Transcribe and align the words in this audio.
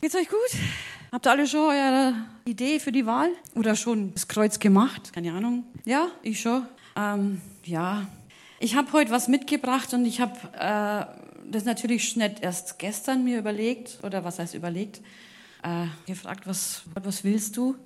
Geht's 0.00 0.14
euch 0.14 0.30
gut? 0.30 0.38
Habt 1.12 1.26
ihr 1.26 1.30
alle 1.30 1.46
schon 1.46 1.60
eure 1.60 2.14
Idee 2.46 2.80
für 2.80 2.90
die 2.90 3.04
Wahl? 3.04 3.28
Oder 3.54 3.76
schon 3.76 4.14
das 4.14 4.28
Kreuz 4.28 4.58
gemacht? 4.58 5.12
Keine 5.12 5.34
Ahnung. 5.34 5.64
Ja, 5.84 6.08
ich 6.22 6.40
schon. 6.40 6.62
Ähm, 6.96 7.42
ja, 7.66 8.06
ich 8.60 8.76
habe 8.76 8.90
heute 8.94 9.10
was 9.10 9.28
mitgebracht 9.28 9.92
und 9.92 10.06
ich 10.06 10.22
habe 10.22 10.38
äh, 10.54 11.50
das 11.50 11.66
natürlich 11.66 12.16
nicht 12.16 12.40
erst 12.40 12.78
gestern 12.78 13.24
mir 13.24 13.38
überlegt, 13.38 13.98
oder 14.02 14.24
was 14.24 14.38
heißt 14.38 14.54
überlegt, 14.54 15.02
äh, 15.62 15.84
gefragt, 16.06 16.46
was, 16.46 16.80
was 16.94 17.22
willst 17.22 17.58
du? 17.58 17.76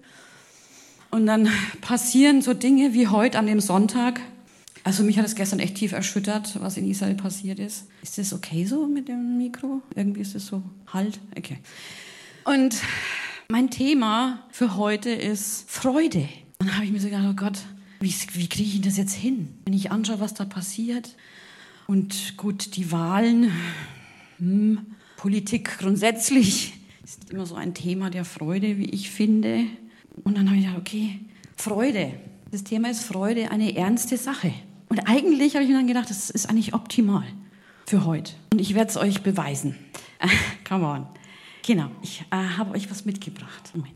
Und 1.11 1.27
dann 1.27 1.49
passieren 1.81 2.43
so 2.43 2.55
Dinge 2.55 2.95
wie 2.95 3.09
heute 3.09 3.41
an 3.41 3.49
dem 3.49 3.59
Sonntag. 3.59 4.21
Also 4.85 5.03
mich 5.03 5.19
hat 5.19 5.25
es 5.25 5.35
gestern 5.35 5.59
echt 5.59 5.77
tief 5.77 5.91
erschüttert, 5.91 6.61
was 6.61 6.77
in 6.77 6.89
Israel 6.89 7.15
passiert 7.15 7.59
ist. 7.59 7.89
Ist 8.03 8.19
das 8.19 8.33
okay 8.33 8.67
so 8.67 8.87
mit 8.87 9.09
dem 9.09 9.37
Mikro? 9.37 9.83
Irgendwie 9.97 10.21
ist 10.21 10.37
es 10.37 10.47
so 10.47 10.63
halt. 10.93 11.19
Okay. 11.37 11.59
Und 12.45 12.77
mein 13.49 13.71
Thema 13.71 14.45
für 14.51 14.77
heute 14.77 15.11
ist 15.11 15.65
Freude. 15.71 16.29
Dann 16.59 16.75
habe 16.75 16.85
ich 16.85 16.93
mir 16.93 17.01
so 17.01 17.09
gedacht, 17.09 17.25
oh 17.31 17.35
Gott, 17.35 17.59
wie, 18.01 18.15
wie 18.35 18.49
kriege 18.49 18.69
ich 18.69 18.81
das 18.83 18.99
jetzt 18.99 19.15
hin? 19.15 19.55
Wenn 19.65 19.73
ich 19.73 19.91
anschaue, 19.91 20.21
was 20.21 20.35
da 20.35 20.45
passiert. 20.45 21.17
Und 21.87 22.37
gut, 22.37 22.77
die 22.77 22.93
Wahlen, 22.93 23.51
hm, 24.39 24.87
Politik 25.17 25.79
grundsätzlich 25.79 26.75
ist 27.03 27.31
immer 27.31 27.47
so 27.47 27.55
ein 27.55 27.73
Thema 27.73 28.11
der 28.11 28.27
Freude, 28.27 28.77
wie 28.77 28.91
ich 28.91 29.11
finde. 29.11 29.65
Und 30.23 30.37
dann 30.37 30.49
habe 30.49 30.59
ich 30.59 30.65
gedacht, 30.65 30.81
okay, 30.81 31.21
Freude. 31.57 32.13
Das 32.51 32.63
Thema 32.63 32.91
ist 32.91 33.05
Freude, 33.05 33.51
eine 33.51 33.75
ernste 33.75 34.19
Sache. 34.19 34.53
Und 34.91 35.09
eigentlich 35.09 35.55
habe 35.55 35.65
ich 35.65 35.71
mir 35.71 35.77
dann 35.77 35.87
gedacht, 35.87 36.11
das 36.11 36.29
ist 36.29 36.49
eigentlich 36.49 36.75
optimal 36.75 37.25
für 37.87 38.05
heute. 38.05 38.33
Und 38.53 38.61
ich 38.61 38.75
werde 38.75 38.91
es 38.91 38.97
euch 38.99 39.23
beweisen. 39.23 39.77
Come 40.69 40.87
on. 40.87 41.07
Genau, 41.67 41.91
ich 42.03 42.23
äh, 42.31 42.37
habe 42.37 42.75
euch 42.75 42.91
was 42.91 43.07
mitgebracht. 43.07 43.71
Moment. 43.75 43.95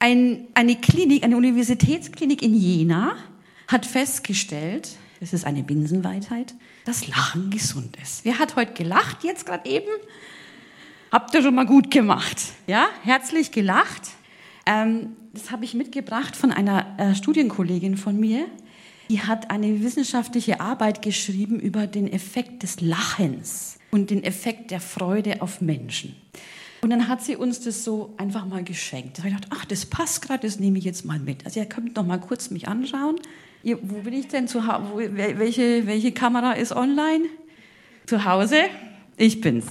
Ein, 0.00 0.48
eine 0.54 0.74
Klinik, 0.74 1.22
eine 1.22 1.36
Universitätsklinik 1.36 2.42
in 2.42 2.56
Jena 2.56 3.14
hat 3.68 3.86
festgestellt, 3.86 4.96
das 5.20 5.32
ist 5.32 5.44
eine 5.44 5.62
Binsenweisheit, 5.62 6.54
dass 6.84 7.06
Lachen 7.06 7.50
gesund 7.50 7.96
ist. 8.02 8.24
Wer 8.24 8.40
hat 8.40 8.56
heute 8.56 8.72
gelacht, 8.72 9.22
jetzt 9.22 9.46
gerade 9.46 9.70
eben? 9.70 9.92
Habt 11.12 11.32
ihr 11.34 11.42
schon 11.42 11.54
mal 11.54 11.66
gut 11.66 11.88
gemacht. 11.92 12.36
Ja, 12.66 12.88
herzlich 13.04 13.52
gelacht. 13.52 14.10
Ähm, 14.66 15.14
das 15.32 15.52
habe 15.52 15.64
ich 15.64 15.74
mitgebracht 15.74 16.34
von 16.34 16.50
einer 16.50 16.98
äh, 16.98 17.14
Studienkollegin 17.14 17.96
von 17.96 18.18
mir. 18.18 18.48
Die 19.12 19.20
hat 19.20 19.50
eine 19.50 19.82
wissenschaftliche 19.82 20.60
Arbeit 20.60 21.02
geschrieben 21.02 21.60
über 21.60 21.86
den 21.86 22.10
Effekt 22.10 22.62
des 22.62 22.80
Lachens 22.80 23.78
und 23.90 24.08
den 24.08 24.24
Effekt 24.24 24.70
der 24.70 24.80
Freude 24.80 25.42
auf 25.42 25.60
Menschen. 25.60 26.16
Und 26.80 26.88
dann 26.88 27.08
hat 27.08 27.22
sie 27.22 27.36
uns 27.36 27.60
das 27.60 27.84
so 27.84 28.14
einfach 28.16 28.46
mal 28.46 28.64
geschenkt. 28.64 29.18
Da 29.18 29.24
habe 29.24 29.28
ich 29.28 29.34
gedacht, 29.34 29.52
ach, 29.54 29.66
das 29.66 29.84
passt 29.84 30.22
gerade, 30.22 30.46
das 30.46 30.58
nehme 30.58 30.78
ich 30.78 30.84
jetzt 30.84 31.04
mal 31.04 31.18
mit. 31.18 31.44
Also 31.44 31.60
ihr 31.60 31.66
könnt 31.66 31.94
noch 31.94 32.06
mal 32.06 32.20
kurz 32.20 32.50
mich 32.50 32.68
anschauen. 32.68 33.16
Ihr, 33.62 33.78
wo 33.82 33.98
bin 33.98 34.14
ich 34.14 34.28
denn 34.28 34.48
zu 34.48 34.66
Hause? 34.66 35.10
Welche, 35.14 35.86
welche 35.86 36.12
Kamera 36.12 36.52
ist 36.52 36.72
online? 36.72 37.26
Zu 38.06 38.24
Hause? 38.24 38.60
Ich 39.18 39.42
bin's. 39.42 39.66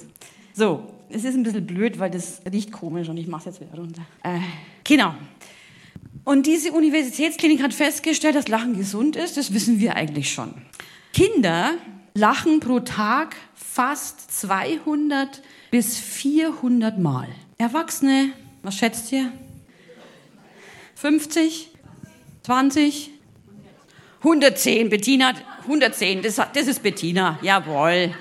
So, 0.54 0.84
es 1.10 1.24
ist 1.24 1.34
ein 1.34 1.42
bisschen 1.42 1.66
blöd, 1.66 1.98
weil 1.98 2.12
das 2.12 2.44
riecht 2.46 2.72
komisch 2.72 3.10
und 3.10 3.18
ich 3.18 3.26
mache 3.26 3.50
es 3.50 3.58
jetzt 3.58 3.68
wieder 3.68 3.82
runter. 3.82 4.04
Äh, 4.22 4.38
genau. 4.84 5.16
Und 6.24 6.46
diese 6.46 6.72
Universitätsklinik 6.72 7.64
hat 7.64 7.74
festgestellt, 7.74 8.36
dass 8.36 8.48
Lachen 8.48 8.78
gesund 8.78 9.16
ist. 9.16 9.38
Das 9.38 9.54
wissen 9.54 9.80
wir 9.80 9.96
eigentlich 9.96 10.32
schon. 10.32 10.54
Kinder 11.14 11.74
lachen 12.14 12.60
pro 12.60 12.80
Tag 12.80 13.36
fast 13.56 14.32
200 14.32 15.42
bis 15.72 15.98
400 15.98 17.00
Mal. 17.00 17.28
Erwachsene, 17.58 18.34
was 18.64 18.76
schätzt 18.76 19.12
ihr? 19.12 19.32
50? 20.96 21.70
20? 22.44 23.12
110, 24.20 24.90
Bettina, 24.90 25.34
110, 25.64 26.22
das, 26.22 26.36
das 26.36 26.68
ist 26.68 26.84
Bettina, 26.84 27.40
jawohl. 27.42 28.14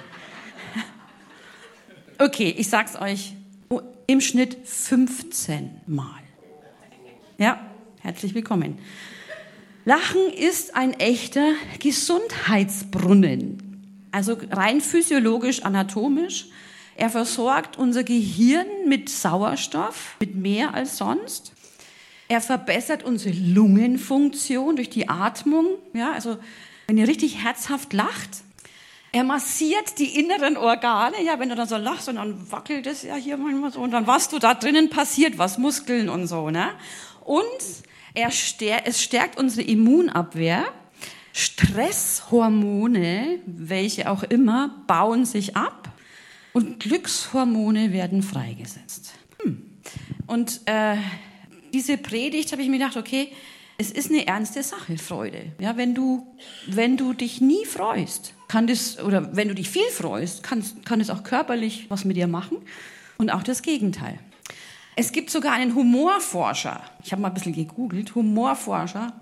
Okay, 2.19 2.55
ich 2.57 2.69
sag's 2.69 2.97
euch, 2.97 3.35
im 4.07 4.21
Schnitt 4.21 4.57
15 4.67 5.83
Mal. 5.87 6.21
Ja, 7.37 7.70
herzlich 8.01 8.35
willkommen. 8.35 8.79
Lachen 9.85 10.33
ist 10.33 10.75
ein 10.75 10.95
echter 10.95 11.53
Gesundheitsbrunnen. 11.79 14.09
Also 14.11 14.37
rein 14.51 14.81
physiologisch, 14.81 15.63
anatomisch. 15.63 16.49
Er 16.97 17.11
versorgt 17.11 17.79
unser 17.79 18.03
Gehirn 18.03 18.67
mit 18.87 19.09
Sauerstoff, 19.09 20.17
mit 20.21 20.35
mehr 20.35 20.75
als 20.75 20.97
sonst. 20.97 21.53
Er 22.29 22.41
verbessert 22.41 23.05
unsere 23.05 23.35
Lungenfunktion 23.35 24.77
durch 24.77 24.91
die 24.91 25.09
Atmung. 25.09 25.67
Ja, 25.95 26.13
also 26.13 26.39
wenn 26.87 26.99
ihr 26.99 27.09
richtig 27.09 27.43
herzhaft 27.43 27.93
lacht. 27.93 28.43
Er 29.13 29.25
massiert 29.25 29.99
die 29.99 30.19
inneren 30.19 30.57
Organe. 30.57 31.23
Ja, 31.25 31.41
wenn 31.41 31.49
du 31.49 31.57
dann 31.57 31.67
so 31.67 31.77
lachst 31.77 32.09
und 32.09 32.17
dann 32.17 32.51
wackelt 32.51 32.87
es 32.87 33.03
ja 33.03 33.17
hier 33.17 33.37
manchmal 33.37 33.73
so 33.73 33.81
und 33.81 33.91
dann 33.91 34.07
was 34.07 34.29
du 34.29 34.39
da 34.39 34.55
drinnen 34.55 34.89
passiert, 34.89 35.39
was 35.39 35.59
Muskeln 35.59 36.09
und 36.09 36.29
so, 36.29 36.51
ne? 36.51 36.71
Und 37.25 37.45
er 38.15 38.31
stär, 38.31 38.87
es 38.87 39.03
stärkt 39.03 39.39
unsere 39.39 39.67
Immunabwehr. 39.67 40.65
Stresshormone, 41.33 43.39
welche 43.47 44.11
auch 44.11 44.25
immer, 44.25 44.83
bauen 44.87 45.25
sich 45.25 45.57
ab 45.57 45.93
und 46.53 46.81
Glückshormone 46.81 47.93
werden 47.93 48.23
freigesetzt. 48.23 49.15
Hm. 49.43 49.63
Und 50.27 50.61
äh, 50.67 50.97
diese 51.73 51.99
Predigt 51.99 52.53
habe 52.53 52.63
ich 52.63 52.69
mir 52.69 52.79
gedacht, 52.79 52.97
okay, 52.97 53.33
es 53.79 53.91
ist 53.91 54.11
eine 54.11 54.27
ernste 54.27 54.63
Sache, 54.63 54.99
Freude. 54.99 55.53
Ja, 55.59 55.77
wenn 55.77 55.95
du, 55.95 56.27
wenn 56.67 56.97
du 56.97 57.13
dich 57.13 57.41
nie 57.41 57.65
freust, 57.65 58.35
kann 58.51 58.67
das, 58.67 58.99
oder 58.99 59.37
wenn 59.37 59.47
du 59.47 59.55
dich 59.55 59.71
viel 59.71 59.89
freust, 59.93 60.43
kann, 60.43 60.65
kann 60.85 61.01
es 61.01 61.09
auch 61.09 61.23
körperlich 61.23 61.87
was 61.89 62.05
mit 62.05 62.17
dir 62.17 62.27
machen. 62.27 62.59
Und 63.17 63.31
auch 63.31 63.45
das 63.45 63.63
Gegenteil. 63.63 64.19
Es 64.97 65.13
gibt 65.13 65.31
sogar 65.31 65.53
einen 65.53 65.77
Humorforscher, 65.77 66.83
ich 67.05 67.13
habe 67.13 67.23
mal 67.23 67.29
ein 67.29 67.35
bisschen 67.35 67.53
gegoogelt, 67.53 68.13
Humorforscher, 68.17 69.13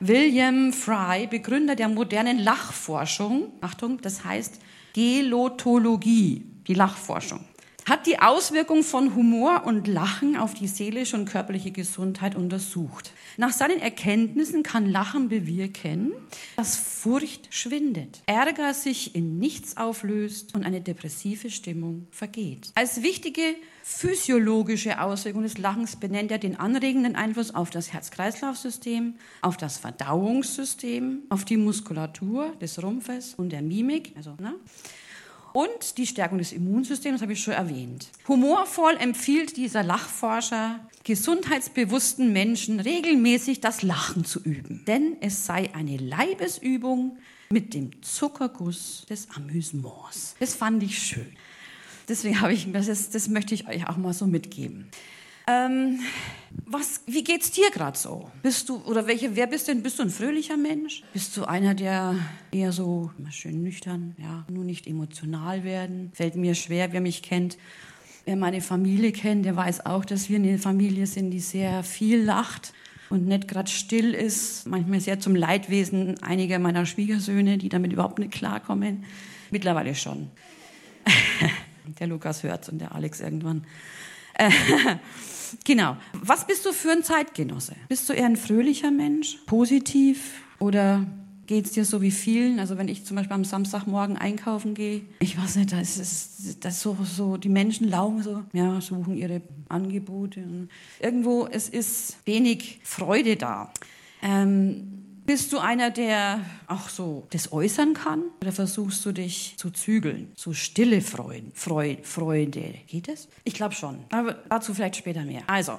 William 0.00 0.70
Fry, 0.70 1.26
Begründer 1.26 1.76
der 1.76 1.88
modernen 1.88 2.38
Lachforschung, 2.38 3.52
Achtung, 3.62 4.02
das 4.02 4.22
heißt 4.22 4.60
Gelotologie, 4.92 6.44
die 6.66 6.74
Lachforschung 6.74 7.40
hat 7.88 8.06
die 8.06 8.18
Auswirkung 8.18 8.82
von 8.82 9.14
Humor 9.14 9.64
und 9.64 9.86
Lachen 9.86 10.36
auf 10.36 10.54
die 10.54 10.68
seelische 10.68 11.16
und 11.16 11.26
körperliche 11.26 11.70
Gesundheit 11.70 12.34
untersucht. 12.34 13.12
Nach 13.36 13.52
seinen 13.52 13.80
Erkenntnissen 13.80 14.62
kann 14.62 14.86
Lachen 14.86 15.28
bewirken, 15.28 16.12
dass 16.56 16.76
Furcht 16.76 17.52
schwindet, 17.52 18.22
Ärger 18.26 18.72
sich 18.74 19.14
in 19.14 19.38
nichts 19.38 19.76
auflöst 19.76 20.54
und 20.54 20.64
eine 20.64 20.80
depressive 20.80 21.50
Stimmung 21.50 22.06
vergeht. 22.10 22.70
Als 22.74 23.02
wichtige 23.02 23.42
physiologische 23.82 25.00
Auswirkung 25.00 25.42
des 25.42 25.58
Lachens 25.58 25.96
benennt 25.96 26.30
er 26.30 26.38
den 26.38 26.58
anregenden 26.58 27.16
Einfluss 27.16 27.54
auf 27.54 27.68
das 27.68 27.92
Herz-Kreislauf-System, 27.92 29.14
auf 29.42 29.58
das 29.58 29.76
Verdauungssystem, 29.76 31.24
auf 31.28 31.44
die 31.44 31.58
Muskulatur 31.58 32.54
des 32.62 32.82
Rumpfes 32.82 33.34
und 33.34 33.50
der 33.50 33.60
Mimik, 33.60 34.12
also, 34.16 34.36
ne? 34.40 34.54
Und 35.54 35.98
die 35.98 36.06
Stärkung 36.06 36.38
des 36.38 36.52
Immunsystems, 36.52 37.22
habe 37.22 37.32
ich 37.32 37.42
schon 37.42 37.54
erwähnt. 37.54 38.08
Humorvoll 38.26 38.96
empfiehlt 38.98 39.56
dieser 39.56 39.84
Lachforscher 39.84 40.80
gesundheitsbewussten 41.04 42.32
Menschen 42.32 42.80
regelmäßig 42.80 43.60
das 43.60 43.82
Lachen 43.82 44.24
zu 44.24 44.40
üben, 44.42 44.84
denn 44.86 45.16
es 45.20 45.46
sei 45.46 45.72
eine 45.72 45.96
Leibesübung 45.96 47.18
mit 47.50 47.72
dem 47.72 48.02
Zuckerguss 48.02 49.06
des 49.08 49.28
Amüsements. 49.30 50.34
Das 50.40 50.56
fand 50.56 50.82
ich 50.82 50.98
schön. 50.98 51.36
Deswegen 52.08 52.40
habe 52.40 52.52
ich 52.52 52.66
das, 52.72 53.10
das 53.10 53.28
möchte 53.28 53.54
ich 53.54 53.68
euch 53.68 53.88
auch 53.88 53.96
mal 53.96 54.12
so 54.12 54.26
mitgeben. 54.26 54.88
Ähm, 55.46 56.00
was, 56.66 57.02
wie 57.06 57.22
geht's 57.22 57.50
dir 57.50 57.70
gerade 57.70 57.98
so? 57.98 58.30
Bist 58.42 58.68
du 58.68 58.76
oder 58.84 59.06
welche? 59.06 59.36
Wer 59.36 59.46
bist 59.46 59.68
denn? 59.68 59.82
Bist 59.82 59.98
du 59.98 60.04
ein 60.04 60.10
fröhlicher 60.10 60.56
Mensch? 60.56 61.02
Bist 61.12 61.36
du 61.36 61.44
einer, 61.44 61.74
der 61.74 62.14
eher 62.50 62.72
so 62.72 63.10
schön 63.30 63.62
nüchtern, 63.62 64.14
ja, 64.18 64.46
nur 64.48 64.64
nicht 64.64 64.86
emotional 64.86 65.64
werden? 65.64 66.10
Fällt 66.14 66.36
mir 66.36 66.54
schwer, 66.54 66.92
wer 66.92 67.00
mich 67.00 67.22
kennt. 67.22 67.58
Wer 68.24 68.36
meine 68.36 68.62
Familie 68.62 69.12
kennt, 69.12 69.44
der 69.44 69.54
weiß 69.54 69.84
auch, 69.84 70.04
dass 70.06 70.30
wir 70.30 70.36
eine 70.36 70.56
Familie 70.56 71.06
sind, 71.06 71.30
die 71.30 71.40
sehr 71.40 71.82
viel 71.82 72.22
lacht 72.22 72.72
und 73.10 73.26
nicht 73.26 73.48
gerade 73.48 73.70
still 73.70 74.14
ist. 74.14 74.66
Manchmal 74.66 75.00
sehr 75.00 75.20
zum 75.20 75.36
Leidwesen 75.36 76.22
einiger 76.22 76.58
meiner 76.58 76.86
Schwiegersöhne, 76.86 77.58
die 77.58 77.68
damit 77.68 77.92
überhaupt 77.92 78.18
nicht 78.18 78.32
klarkommen. 78.32 79.04
Mittlerweile 79.50 79.94
schon. 79.94 80.30
der 82.00 82.06
Lukas 82.06 82.42
hört 82.42 82.70
und 82.70 82.78
der 82.78 82.94
Alex 82.94 83.20
irgendwann. 83.20 83.66
Genau. 85.64 85.96
Was 86.12 86.46
bist 86.46 86.66
du 86.66 86.72
für 86.72 86.90
ein 86.90 87.02
Zeitgenosse? 87.04 87.76
Bist 87.88 88.08
du 88.08 88.12
eher 88.12 88.26
ein 88.26 88.36
fröhlicher 88.36 88.90
Mensch, 88.90 89.38
positiv 89.46 90.42
oder 90.58 91.06
geht 91.46 91.66
es 91.66 91.72
dir 91.72 91.84
so 91.84 92.02
wie 92.02 92.10
vielen? 92.10 92.58
Also 92.58 92.76
wenn 92.78 92.88
ich 92.88 93.04
zum 93.04 93.16
Beispiel 93.16 93.34
am 93.34 93.44
Samstagmorgen 93.44 94.16
einkaufen 94.16 94.74
gehe, 94.74 95.02
ich 95.20 95.38
weiß 95.38 95.56
nicht, 95.56 95.72
da 95.72 95.80
ist 95.80 95.98
es 95.98 96.58
das 96.60 96.80
so, 96.80 96.96
so, 97.04 97.36
die 97.36 97.48
Menschen 97.48 97.88
laufen 97.88 98.22
so, 98.22 98.42
ja, 98.52 98.80
suchen 98.80 99.16
ihre 99.16 99.42
Angebote. 99.68 100.68
Irgendwo, 101.00 101.46
es 101.50 101.68
ist 101.68 102.18
wenig 102.24 102.80
Freude 102.82 103.36
da. 103.36 103.72
Ähm, 104.22 105.03
bist 105.26 105.52
du 105.52 105.58
einer, 105.58 105.90
der 105.90 106.40
auch 106.66 106.88
so 106.88 107.26
das 107.30 107.52
äußern 107.52 107.94
kann? 107.94 108.22
Oder 108.42 108.52
versuchst 108.52 109.04
du 109.04 109.12
dich 109.12 109.54
zu 109.56 109.70
zügeln? 109.70 110.32
So 110.36 110.52
stille 110.52 111.00
Freuden, 111.00 111.52
Freude, 111.54 112.02
Freude. 112.02 112.74
Geht 112.86 113.08
das? 113.08 113.28
Ich 113.44 113.54
glaube 113.54 113.74
schon. 113.74 113.98
Aber 114.10 114.34
dazu 114.48 114.74
vielleicht 114.74 114.96
später 114.96 115.22
mehr. 115.22 115.42
Also, 115.46 115.78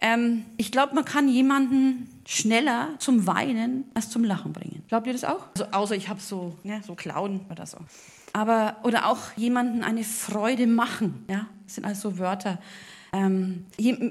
ähm, 0.00 0.44
ich 0.56 0.70
glaube, 0.70 0.94
man 0.94 1.04
kann 1.04 1.28
jemanden 1.28 2.08
schneller 2.26 2.90
zum 2.98 3.26
Weinen 3.26 3.84
als 3.94 4.10
zum 4.10 4.24
Lachen 4.24 4.52
bringen. 4.52 4.82
Glaubt 4.88 5.06
ihr 5.06 5.12
das 5.12 5.24
auch? 5.24 5.46
Also, 5.54 5.64
außer 5.72 5.96
ich 5.96 6.08
habe 6.08 6.20
so, 6.20 6.56
ne, 6.62 6.82
so 6.86 6.94
Klauen 6.94 7.40
oder 7.50 7.66
so. 7.66 7.78
Aber, 8.32 8.76
oder 8.82 9.06
auch 9.06 9.32
jemanden 9.36 9.82
eine 9.82 10.04
Freude 10.04 10.66
machen. 10.66 11.24
Ja, 11.30 11.46
das 11.64 11.76
sind 11.76 11.84
also 11.84 12.18
Wörter. 12.18 12.58
Ähm, 13.12 13.66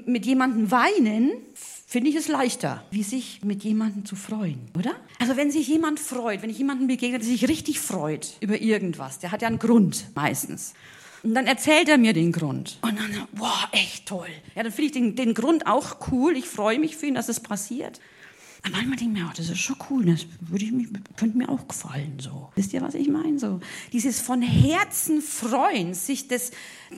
mit 0.06 0.24
jemandem 0.24 0.70
weinen 0.70 1.32
finde 1.86 2.10
ich 2.10 2.16
es 2.16 2.28
leichter, 2.28 2.84
wie 2.90 3.02
sich 3.02 3.40
mit 3.44 3.62
jemandem 3.62 4.04
zu 4.04 4.16
freuen, 4.16 4.60
oder? 4.76 4.94
Also 5.18 5.36
wenn 5.36 5.50
sich 5.50 5.68
jemand 5.68 6.00
freut, 6.00 6.42
wenn 6.42 6.50
ich 6.50 6.58
jemanden 6.58 6.86
begegne, 6.86 7.18
der 7.18 7.26
sich 7.26 7.48
richtig 7.48 7.80
freut 7.80 8.36
über 8.40 8.60
irgendwas, 8.60 9.18
der 9.18 9.32
hat 9.32 9.42
ja 9.42 9.48
einen 9.48 9.58
Grund 9.58 10.06
meistens. 10.14 10.74
Und 11.22 11.34
dann 11.34 11.46
erzählt 11.46 11.88
er 11.88 11.96
mir 11.96 12.12
den 12.12 12.32
Grund. 12.32 12.78
Und 12.82 12.98
dann, 12.98 13.26
wow, 13.32 13.68
echt 13.72 14.06
toll. 14.06 14.28
Ja, 14.54 14.62
dann 14.62 14.72
finde 14.72 14.86
ich 14.86 14.92
den, 14.92 15.16
den 15.16 15.32
Grund 15.32 15.66
auch 15.66 15.96
cool. 16.10 16.36
Ich 16.36 16.46
freue 16.46 16.78
mich 16.78 16.96
für 16.96 17.06
ihn, 17.06 17.14
dass 17.14 17.30
es 17.30 17.40
passiert. 17.40 17.98
Aber 18.64 18.76
manchmal 18.76 18.96
denke 18.96 19.18
ich 19.18 19.22
mir, 19.22 19.28
oh, 19.30 19.34
das 19.36 19.50
ist 19.50 19.58
schon 19.58 19.76
cool, 19.90 20.06
das 20.06 20.26
würde 20.40 20.64
ich 20.64 20.72
mich, 20.72 20.88
könnte 21.16 21.36
mir 21.36 21.50
auch 21.50 21.68
gefallen. 21.68 22.18
So. 22.18 22.50
Wisst 22.54 22.72
ihr, 22.72 22.80
was 22.80 22.94
ich 22.94 23.08
meine? 23.08 23.38
So, 23.38 23.60
dieses 23.92 24.22
von 24.22 24.40
Herzen 24.40 25.20
freuen, 25.20 25.92
sich 25.92 26.28
das, 26.28 26.50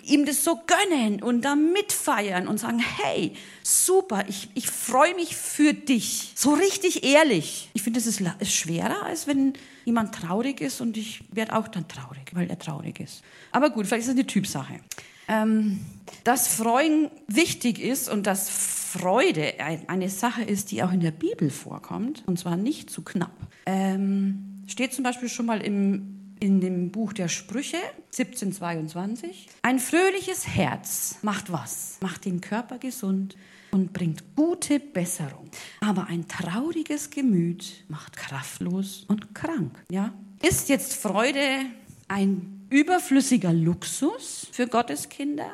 ihm 0.05 0.27
das 0.27 0.45
so 0.45 0.61
gönnen 0.65 1.25
und 1.25 1.43
da 1.43 1.57
mitfeiern 1.57 2.47
und 2.47 2.59
sagen, 2.59 2.79
hey, 2.79 3.33
super, 3.65 4.25
ich, 4.29 4.49
ich 4.55 4.71
freue 4.71 5.17
mich 5.17 5.35
für 5.35 5.75
dich. 5.75 6.33
So 6.37 6.55
richtig 6.55 7.03
ehrlich. 7.03 7.69
Ich 7.75 7.83
finde, 7.83 7.99
das 7.99 8.07
ist, 8.07 8.23
ist 8.39 8.53
schwerer, 8.55 9.03
als 9.03 9.27
wenn 9.27 9.55
jemand 9.85 10.15
traurig 10.15 10.61
ist 10.61 10.81
und 10.81 10.97
ich 10.97 11.25
werde 11.33 11.57
auch 11.57 11.67
dann 11.67 11.89
traurig, 11.89 12.31
weil 12.33 12.49
er 12.49 12.61
traurig 12.61 13.01
ist. 13.01 13.23
Aber 13.51 13.71
gut, 13.71 13.89
vielleicht 13.89 14.03
ist 14.03 14.11
es 14.11 14.15
eine 14.15 14.27
Typsache. 14.27 14.81
Ähm, 15.29 15.81
dass 16.25 16.49
Freuen 16.49 17.11
wichtig 17.27 17.81
ist 17.81 18.09
und 18.09 18.27
dass 18.27 18.49
Freude 18.49 19.55
eine 19.89 20.09
Sache 20.09 20.43
ist, 20.43 20.71
die 20.71 20.83
auch 20.83 20.93
in 20.93 21.01
der 21.01 21.11
Bibel 21.11 21.51
vorkommt, 21.51 22.23
und 22.27 22.39
zwar 22.39 22.57
nicht 22.57 22.91
zu 22.91 23.03
knapp. 23.03 23.33
Ähm, 23.67 24.63
steht 24.67 24.95
zum 24.95 25.05
Beispiel 25.05 25.29
schon 25.29 25.47
mal 25.47 25.61
im, 25.61 26.35
in 26.41 26.61
dem 26.61 26.91
Buch 26.91 27.13
der 27.13 27.29
Sprüche 27.29 27.79
1722. 28.19 29.49
Ein 29.63 29.79
fröhliches 29.79 30.47
Herz 30.47 31.19
macht 31.23 31.53
was? 31.53 31.99
Macht 32.01 32.25
den 32.25 32.41
Körper 32.41 32.79
gesund 32.79 33.37
und 33.73 33.93
bringt 33.93 34.37
gute 34.37 34.81
Besserung. 34.81 35.51
Aber 35.81 36.07
ein 36.07 36.29
trauriges 36.29 37.11
Gemüt 37.11 37.85
macht 37.89 38.17
kraftlos 38.17 39.05
und 39.09 39.35
krank. 39.35 39.83
Ja? 39.91 40.15
Ist 40.43 40.69
jetzt 40.69 40.95
Freude 40.95 41.67
ein 42.09 42.56
überflüssiger 42.71 43.53
Luxus 43.53 44.49
für 44.53 44.67
Gottes 44.67 45.09
Kinder? 45.09 45.51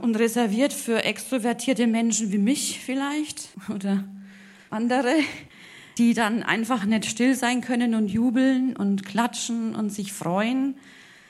und 0.00 0.16
reserviert 0.16 0.72
für 0.72 1.04
extrovertierte 1.04 1.86
Menschen 1.86 2.32
wie 2.32 2.38
mich 2.38 2.80
vielleicht 2.80 3.50
oder 3.74 4.04
andere, 4.70 5.14
die 5.98 6.14
dann 6.14 6.42
einfach 6.42 6.84
nicht 6.84 7.06
still 7.06 7.34
sein 7.34 7.60
können 7.60 7.94
und 7.94 8.08
jubeln 8.08 8.76
und 8.76 9.04
klatschen 9.04 9.74
und 9.74 9.90
sich 9.90 10.12
freuen, 10.12 10.76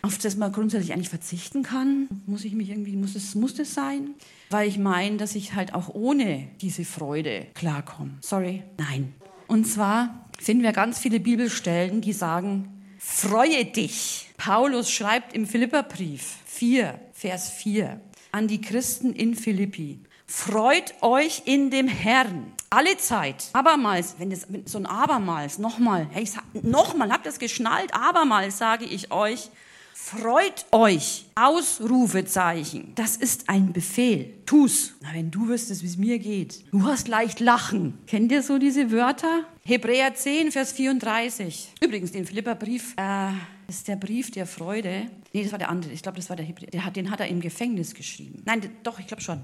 auf 0.03 0.19
das 0.19 0.37
man 0.37 0.53
grundsätzlich 0.53 0.93
eigentlich 0.93 1.09
verzichten 1.09 1.63
kann. 1.63 2.09
Muss 2.27 2.45
ich 2.45 2.55
mich 2.55 2.71
irgendwie, 2.71 2.97
muss 2.97 3.15
es, 3.15 3.35
muss 3.35 3.55
das 3.55 3.75
sein? 3.75 4.11
Weil 4.51 4.69
ich 4.69 4.79
meine, 4.79 5.17
dass 5.17 5.35
ich 5.35 5.55
halt 5.55 5.75
auch 5.75 5.89
ohne 5.95 6.49
diese 6.61 6.85
Freude 6.85 7.47
klarkomme. 7.55 8.13
Sorry, 8.21 8.63
nein. 8.79 9.15
Und 9.47 9.67
zwar 9.67 10.29
finden 10.39 10.63
wir 10.63 10.73
ganz 10.73 10.99
viele 10.99 11.21
Bibelstellen, 11.21 12.01
die 12.01 12.13
sagen, 12.13 12.74
freue 13.05 13.67
dich. 13.67 14.29
Paulus 14.37 14.91
schreibt 14.91 15.35
im 15.35 15.47
Philipperbrief 15.47 16.37
4, 16.47 16.99
Vers 17.13 17.51
4, 17.51 18.01
an 18.33 18.49
die 18.49 18.61
Christen 18.61 19.13
in 19.13 19.35
Philippi. 19.35 20.01
Freut 20.27 20.95
euch 21.03 21.43
in 21.45 21.71
dem 21.71 21.87
Herrn. 21.87 22.53
Alle 22.71 22.97
Zeit. 22.97 23.51
Abermals, 23.53 24.17
wenn 24.19 24.31
das 24.31 24.47
so 24.65 24.79
ein 24.79 24.87
Abermals, 24.87 25.59
nochmal, 25.59 26.09
hey, 26.11 26.29
nochmal, 26.63 27.13
habt 27.13 27.27
ihr 27.27 27.31
das 27.31 27.39
geschnallt? 27.39 27.95
Abermals 27.95 28.59
sage 28.59 28.87
ich 28.87 29.13
euch, 29.13 29.51
freut 29.95 30.67
euch. 30.73 31.25
Ausrufezeichen. 31.37 32.93
Das 32.97 33.17
ist 33.17 33.49
ein 33.49 33.73
Befehl. 33.73 34.35
Tu's. 34.45 34.95
Na, 35.01 35.15
wenn 35.15 35.31
du 35.31 35.49
wüsstest, 35.49 35.83
wie 35.83 35.87
es 35.87 35.97
mir 35.97 36.19
geht. 36.19 36.65
Du 36.73 36.85
hast 36.85 37.09
leicht 37.09 37.41
lachen. 37.41 37.97
Kennt 38.07 38.33
ihr 38.33 38.43
so 38.43 38.59
diese 38.59 38.91
Wörter? 38.91 39.45
Hebräer 39.65 40.15
10, 40.15 40.51
Vers 40.53 40.73
34. 40.73 41.73
Übrigens, 41.81 42.13
den 42.13 42.27
Philipperbrief 42.27 42.95
äh, 42.97 43.31
ist 43.69 43.87
der 43.87 43.97
Brief 43.97 44.31
der 44.33 44.47
Freude. 44.47 45.07
Nee, 45.33 45.45
das 45.45 45.53
war 45.53 45.59
der 45.59 45.71
andere. 45.71 45.93
Ich 45.93 46.03
glaube, 46.03 46.17
das 46.17 46.29
war 46.29 46.37
der 46.37 46.45
Hebräer. 46.45 46.91
Den 46.91 47.11
hat 47.11 47.21
er 47.21 47.29
im 47.29 47.41
Gefängnis 47.41 47.95
geschrieben. 47.95 48.43
Nein, 48.45 48.69
doch, 48.83 48.99
ich 48.99 49.07
glaube 49.07 49.23
schon. 49.23 49.43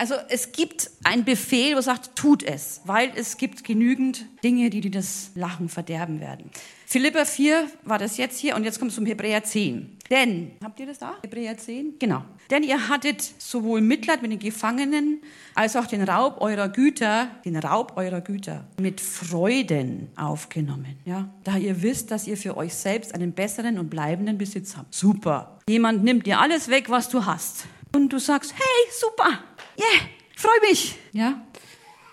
Also 0.00 0.14
es 0.30 0.52
gibt 0.52 0.90
einen 1.04 1.26
Befehl, 1.26 1.76
wo 1.76 1.80
sagt, 1.82 2.16
tut 2.16 2.42
es, 2.42 2.80
weil 2.86 3.12
es 3.16 3.36
gibt 3.36 3.64
genügend 3.64 4.24
Dinge, 4.42 4.70
die 4.70 4.80
dir 4.80 4.90
das 4.90 5.32
Lachen 5.34 5.68
verderben 5.68 6.20
werden. 6.20 6.50
Philippa 6.86 7.26
4 7.26 7.68
war 7.82 7.98
das 7.98 8.16
jetzt 8.16 8.38
hier 8.38 8.56
und 8.56 8.64
jetzt 8.64 8.78
kommt 8.78 8.92
es 8.92 8.94
zum 8.94 9.04
Hebräer 9.04 9.44
10. 9.44 9.98
Denn, 10.08 10.52
habt 10.64 10.80
ihr 10.80 10.86
das 10.86 11.00
da? 11.00 11.16
Hebräer 11.22 11.58
10? 11.58 11.98
Genau. 11.98 12.24
Denn 12.50 12.62
ihr 12.62 12.88
hattet 12.88 13.20
sowohl 13.20 13.82
Mitleid 13.82 14.22
mit 14.22 14.32
den 14.32 14.38
Gefangenen 14.38 15.20
als 15.54 15.76
auch 15.76 15.86
den 15.86 16.02
Raub 16.02 16.40
eurer 16.40 16.70
Güter, 16.70 17.28
den 17.44 17.56
Raub 17.56 17.92
eurer 17.96 18.22
Güter 18.22 18.64
mit 18.80 19.02
Freuden 19.02 20.08
aufgenommen. 20.16 20.98
Ja? 21.04 21.28
Da 21.44 21.58
ihr 21.58 21.82
wisst, 21.82 22.10
dass 22.10 22.26
ihr 22.26 22.38
für 22.38 22.56
euch 22.56 22.72
selbst 22.72 23.14
einen 23.14 23.32
besseren 23.32 23.78
und 23.78 23.90
bleibenden 23.90 24.38
Besitz 24.38 24.78
habt. 24.78 24.94
Super. 24.94 25.58
Jemand 25.68 26.04
nimmt 26.04 26.24
dir 26.24 26.40
alles 26.40 26.68
weg, 26.68 26.88
was 26.88 27.10
du 27.10 27.26
hast. 27.26 27.66
Und 27.94 28.12
du 28.12 28.18
sagst, 28.18 28.54
hey, 28.54 28.92
super, 28.92 29.40
yeah, 29.80 30.08
freue 30.36 30.60
mich. 30.68 30.96
Ja, 31.12 31.46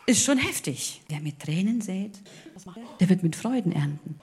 ist 0.06 0.24
schon 0.24 0.38
heftig. 0.38 1.02
Wer 1.10 1.20
mit 1.20 1.40
Tränen 1.40 1.82
sät, 1.82 2.20
der 3.00 3.10
wird 3.10 3.24
mit 3.24 3.36
Freuden 3.36 3.72
ernten. 3.72 4.20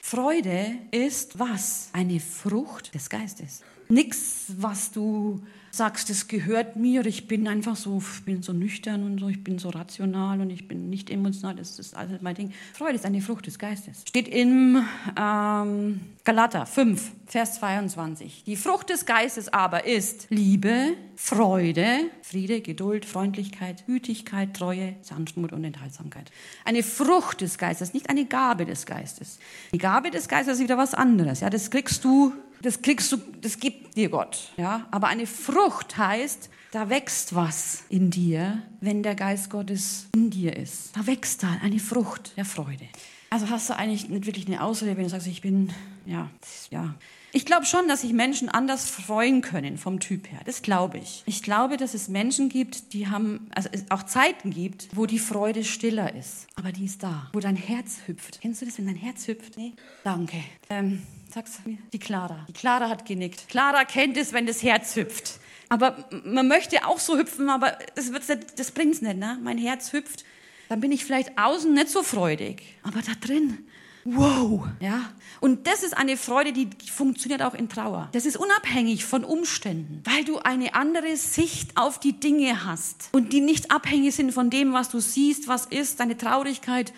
Freude 0.00 0.76
ist 0.90 1.38
was? 1.38 1.88
Eine 1.92 2.20
Frucht 2.20 2.94
des 2.94 3.10
Geistes. 3.10 3.62
Nichts, 3.88 4.46
was 4.58 4.90
du 4.90 5.40
sagst, 5.74 6.08
es 6.10 6.28
gehört 6.28 6.76
mir, 6.76 7.04
ich 7.04 7.26
bin 7.26 7.48
einfach 7.48 7.76
so, 7.76 8.02
bin 8.24 8.42
so 8.42 8.52
nüchtern 8.52 9.02
und 9.02 9.18
so, 9.18 9.28
ich 9.28 9.42
bin 9.42 9.58
so 9.58 9.70
rational 9.70 10.40
und 10.40 10.50
ich 10.50 10.68
bin 10.68 10.88
nicht 10.88 11.10
emotional, 11.10 11.56
das 11.56 11.78
ist 11.78 11.96
alles 11.96 12.22
mein 12.22 12.34
Ding. 12.34 12.52
Freude 12.72 12.94
ist 12.94 13.04
eine 13.04 13.20
Frucht 13.20 13.46
des 13.46 13.58
Geistes. 13.58 14.02
Steht 14.08 14.28
im 14.28 14.84
ähm, 15.18 16.00
Galater 16.22 16.66
5, 16.66 17.12
Vers 17.26 17.56
22. 17.56 18.44
Die 18.46 18.56
Frucht 18.56 18.90
des 18.90 19.04
Geistes 19.04 19.52
aber 19.52 19.84
ist 19.84 20.28
Liebe, 20.30 20.94
Freude, 21.16 22.10
Friede, 22.22 22.60
Geduld, 22.60 23.04
Freundlichkeit, 23.04 23.84
Gütigkeit, 23.86 24.54
Treue, 24.54 24.94
Sanftmut 25.02 25.52
und 25.52 25.64
Enthaltsamkeit. 25.64 26.30
Eine 26.64 26.82
Frucht 26.82 27.40
des 27.40 27.58
Geistes, 27.58 27.94
nicht 27.94 28.10
eine 28.10 28.26
Gabe 28.26 28.64
des 28.64 28.86
Geistes. 28.86 29.38
Die 29.72 29.78
Gabe 29.78 30.10
des 30.10 30.28
Geistes 30.28 30.54
ist 30.54 30.62
wieder 30.62 30.78
was 30.78 30.94
anderes. 30.94 31.40
Ja, 31.40 31.50
das 31.50 31.70
kriegst 31.70 32.04
du 32.04 32.32
das 32.62 32.82
kriegst 32.82 33.12
du, 33.12 33.18
das 33.40 33.58
gibt 33.58 33.96
dir 33.96 34.08
Gott. 34.08 34.52
Ja? 34.56 34.86
Aber 34.90 35.08
eine 35.08 35.26
Frucht 35.26 35.96
heißt, 35.96 36.50
da 36.72 36.88
wächst 36.88 37.34
was 37.34 37.84
in 37.88 38.10
dir, 38.10 38.62
wenn 38.80 39.02
der 39.02 39.14
Geist 39.14 39.50
Gottes 39.50 40.06
in 40.14 40.30
dir 40.30 40.56
ist. 40.56 40.96
Da 40.96 41.06
wächst 41.06 41.42
da 41.42 41.58
eine 41.62 41.78
Frucht 41.78 42.36
der 42.36 42.44
Freude. 42.44 42.86
Also 43.30 43.48
hast 43.50 43.68
du 43.68 43.76
eigentlich 43.76 44.08
nicht 44.08 44.26
wirklich 44.26 44.46
eine 44.46 44.62
Ausrede, 44.62 44.96
wenn 44.96 45.04
du 45.04 45.10
sagst, 45.10 45.26
ich 45.26 45.40
bin, 45.40 45.72
ja, 46.06 46.30
ja. 46.70 46.94
Ich 47.34 47.44
glaube 47.44 47.66
schon, 47.66 47.88
dass 47.88 48.02
sich 48.02 48.12
Menschen 48.12 48.48
anders 48.48 48.88
freuen 48.88 49.40
können 49.42 49.76
vom 49.76 49.98
Typ 49.98 50.30
her. 50.30 50.38
Das 50.44 50.62
glaube 50.62 50.98
ich. 50.98 51.24
Ich 51.26 51.42
glaube, 51.42 51.76
dass 51.76 51.92
es 51.92 52.06
Menschen 52.06 52.48
gibt, 52.48 52.92
die 52.92 53.08
haben, 53.08 53.48
also 53.52 53.68
es 53.72 53.90
auch 53.90 54.04
Zeiten 54.04 54.50
gibt, 54.50 54.86
wo 54.92 55.04
die 55.04 55.18
Freude 55.18 55.64
stiller 55.64 56.14
ist. 56.14 56.46
Aber 56.54 56.70
die 56.70 56.84
ist 56.84 57.02
da, 57.02 57.28
wo 57.32 57.40
dein 57.40 57.56
Herz 57.56 58.02
hüpft. 58.06 58.40
Kennst 58.40 58.62
du 58.62 58.66
das, 58.66 58.78
wenn 58.78 58.86
dein 58.86 58.94
Herz 58.94 59.26
hüpft? 59.26 59.56
Nee? 59.56 59.72
Danke. 60.04 60.44
Ähm, 60.70 61.02
Sag's 61.28 61.58
mir. 61.64 61.78
Die 61.92 61.98
Clara. 61.98 62.44
Die 62.46 62.52
Clara 62.52 62.88
hat 62.88 63.04
genickt. 63.04 63.48
Clara 63.48 63.84
kennt 63.84 64.16
es, 64.16 64.32
wenn 64.32 64.46
das 64.46 64.62
Herz 64.62 64.94
hüpft. 64.94 65.40
Aber 65.68 66.04
man 66.24 66.46
möchte 66.46 66.86
auch 66.86 67.00
so 67.00 67.18
hüpfen, 67.18 67.50
aber 67.50 67.76
das, 67.96 68.12
das 68.54 68.70
bringt's 68.70 69.02
nicht. 69.02 69.16
Ne? 69.16 69.40
Mein 69.42 69.58
Herz 69.58 69.92
hüpft. 69.92 70.24
Dann 70.68 70.78
bin 70.78 70.92
ich 70.92 71.04
vielleicht 71.04 71.36
außen 71.36 71.74
nicht 71.74 71.88
so 71.88 72.04
freudig. 72.04 72.62
Aber 72.84 73.00
da 73.02 73.10
drin, 73.20 73.66
wow. 74.04 74.66
Ja? 74.80 75.00
Und 75.40 75.66
das 75.66 75.82
ist 75.82 75.96
eine 75.96 76.16
Freude, 76.16 76.52
die 76.52 76.68
funktioniert 76.90 77.42
auch 77.42 77.54
in 77.54 77.68
Trauer. 77.68 78.08
Das 78.12 78.26
ist 78.26 78.36
unabhängig 78.36 79.04
von 79.04 79.24
Umständen, 79.24 80.02
weil 80.04 80.24
du 80.24 80.38
eine 80.38 80.74
andere 80.74 81.16
Sicht 81.16 81.76
auf 81.76 81.98
die 81.98 82.18
Dinge 82.18 82.64
hast 82.64 83.08
und 83.12 83.32
die 83.32 83.40
nicht 83.40 83.70
abhängig 83.70 84.14
sind 84.14 84.32
von 84.32 84.50
dem, 84.50 84.72
was 84.72 84.88
du 84.88 85.00
siehst, 85.00 85.48
was 85.48 85.66
ist, 85.66 86.00
deine 86.00 86.16
Traurigkeit 86.16 86.92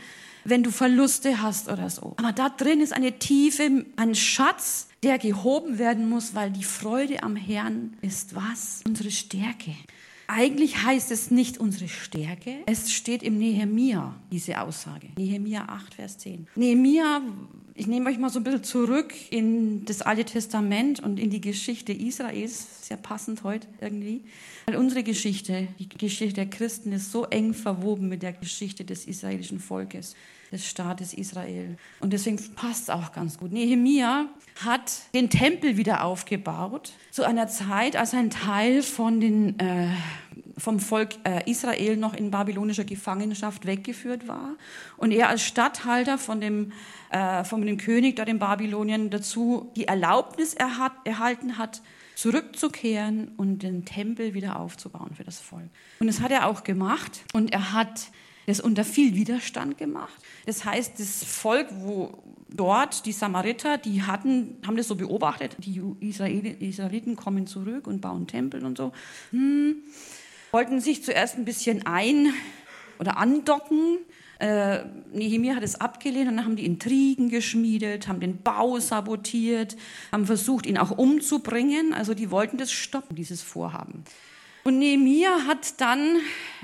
wenn 0.49 0.63
du 0.63 0.71
Verluste 0.71 1.43
hast 1.43 1.69
oder 1.69 1.91
so. 1.91 2.15
Aber 2.19 2.33
da 2.33 2.49
drin 2.49 2.81
ist 2.81 2.93
eine 2.93 3.19
Tiefe, 3.19 3.85
ein 3.97 4.15
Schatz, 4.15 4.89
der 5.03 5.19
gehoben 5.19 5.79
werden 5.79 6.09
muss, 6.09 6.35
weil 6.35 6.51
die 6.51 6.65
Freude 6.65 7.23
am 7.23 7.37
Herrn 7.37 7.97
ist 8.01 8.35
was? 8.35 8.83
Unsere 8.87 9.11
Stärke. 9.11 9.75
Eigentlich 10.29 10.83
heißt 10.83 11.11
es 11.13 11.31
nicht 11.31 11.59
unsere 11.59 11.89
Stärke. 11.89 12.59
Es 12.67 12.93
steht 12.93 13.23
im 13.23 13.39
Nehemia, 13.39 14.15
diese 14.33 14.61
Aussage. 14.61 15.09
Nehemia 15.17 15.67
8, 15.69 15.95
Vers 15.95 16.19
10. 16.19 16.49
Nehemia, 16.57 17.23
ich 17.77 17.87
nehme 17.87 18.09
euch 18.09 18.19
mal 18.19 18.31
so 18.31 18.41
ein 18.41 18.45
bisschen 18.45 18.65
zurück 18.65 19.15
in 19.31 19.85
das 19.85 20.01
Alte 20.03 20.25
Testament 20.25 21.01
und 21.01 21.21
in 21.21 21.31
die 21.31 21.41
Geschichte 21.43 21.93
Israels. 21.93 22.87
Sehr 22.89 22.97
passend 22.97 23.45
heute 23.45 23.67
irgendwie. 23.81 24.25
Weil 24.67 24.77
unsere 24.77 25.03
Geschichte, 25.03 25.69
die 25.79 25.89
Geschichte 25.89 26.35
der 26.35 26.47
Christen, 26.47 26.93
ist 26.93 27.13
so 27.13 27.25
eng 27.27 27.53
verwoben 27.53 28.09
mit 28.09 28.23
der 28.23 28.33
Geschichte 28.33 28.85
des 28.85 29.07
israelischen 29.07 29.61
Volkes 29.61 30.17
des 30.53 30.67
Staates 30.67 31.13
Israel. 31.13 31.77
Und 32.01 32.13
deswegen 32.13 32.39
passt 32.55 32.85
es 32.85 32.91
auch 32.91 33.13
ganz 33.13 33.39
gut. 33.39 33.53
Nehemia 33.53 34.27
hat 34.65 35.03
den 35.13 35.29
Tempel 35.29 35.77
wieder 35.77 36.05
aufgebaut, 36.05 36.93
zu 37.11 37.25
einer 37.25 37.49
Zeit, 37.49 37.97
als 37.97 38.15
ein 38.15 38.31
Teil 38.31 38.83
von 38.83 39.21
den, 39.21 39.59
äh, 39.59 39.89
vom 40.59 40.81
Volk 40.81 41.17
äh, 41.25 41.49
Israel 41.51 41.97
noch 41.97 42.15
in 42.15 42.31
babylonischer 42.31 42.85
Gefangenschaft 42.85 43.67
weggeführt 43.67 44.27
war. 44.27 44.57
Und 44.97 45.13
er 45.13 45.29
als 45.29 45.43
Statthalter 45.43 46.19
von 46.19 46.41
dem, 46.41 46.73
äh, 47.11 47.45
von 47.45 47.65
dem 47.65 47.77
König 47.77 48.17
dort 48.17 48.29
in 48.29 48.39
Babylonien 48.39 49.11
dazu 49.11 49.71
die 49.77 49.87
Erlaubnis 49.87 50.55
erhalten 50.55 51.59
hat, 51.59 51.83
zurückzukehren 52.15 53.33
und 53.37 53.63
den 53.63 53.85
Tempel 53.85 54.33
wieder 54.33 54.59
aufzubauen 54.59 55.15
für 55.15 55.25
das 55.25 55.39
Volk. 55.39 55.69
Und 56.01 56.07
das 56.07 56.21
hat 56.21 56.31
er 56.31 56.47
auch 56.47 56.65
gemacht. 56.65 57.25
Und 57.35 57.53
er 57.53 57.73
hat 57.73 58.11
das 58.47 58.61
unter 58.61 58.85
viel 58.85 59.15
Widerstand 59.15 59.77
gemacht. 59.77 60.15
Das 60.47 60.65
heißt, 60.65 60.99
das 60.99 61.25
Volk, 61.25 61.69
wo 61.73 62.23
dort 62.49 63.05
die 63.05 63.13
Samariter, 63.13 63.77
die 63.77 64.03
hatten, 64.03 64.57
haben 64.67 64.77
das 64.77 64.89
so 64.89 64.95
beobachtet, 64.95 65.57
die 65.59 65.83
Israeliten 66.01 67.17
kommen 67.17 67.47
zurück 67.47 67.87
und 67.87 68.01
bauen 68.01 68.27
Tempel 68.27 68.65
und 68.65 68.79
so, 68.79 68.93
hm, 69.31 69.83
wollten 70.53 70.81
sich 70.81 71.03
zuerst 71.05 71.37
ein 71.37 71.45
bisschen 71.45 71.87
ein 71.87 72.33
oder 72.99 73.17
andocken. 73.19 73.99
Äh, 74.39 74.85
Nehemiah 75.13 75.57
hat 75.57 75.63
es 75.63 75.81
abgelehnt 75.81 76.29
und 76.29 76.37
dann 76.37 76.45
haben 76.45 76.57
die 76.57 76.67
Intrigen 76.67 77.31
geschmiedet, 77.31 78.07
haben 78.07 78.21
den 78.21 78.43
Bau 78.43 78.79
sabotiert, 78.79 79.77
haben 80.13 80.27
versucht, 80.27 80.67
ihn 80.67 80.77
auch 80.77 80.91
umzubringen. 80.91 81.95
Also 81.95 82.15
die 82.15 82.31
wollten 82.31 82.59
das 82.59 82.71
stoppen, 82.71 83.17
dieses 83.17 83.43
Vorhaben. 83.43 84.05
Und 84.65 84.79
Nehemiah 84.79 85.47
hat 85.47 85.81
dann 85.81 86.17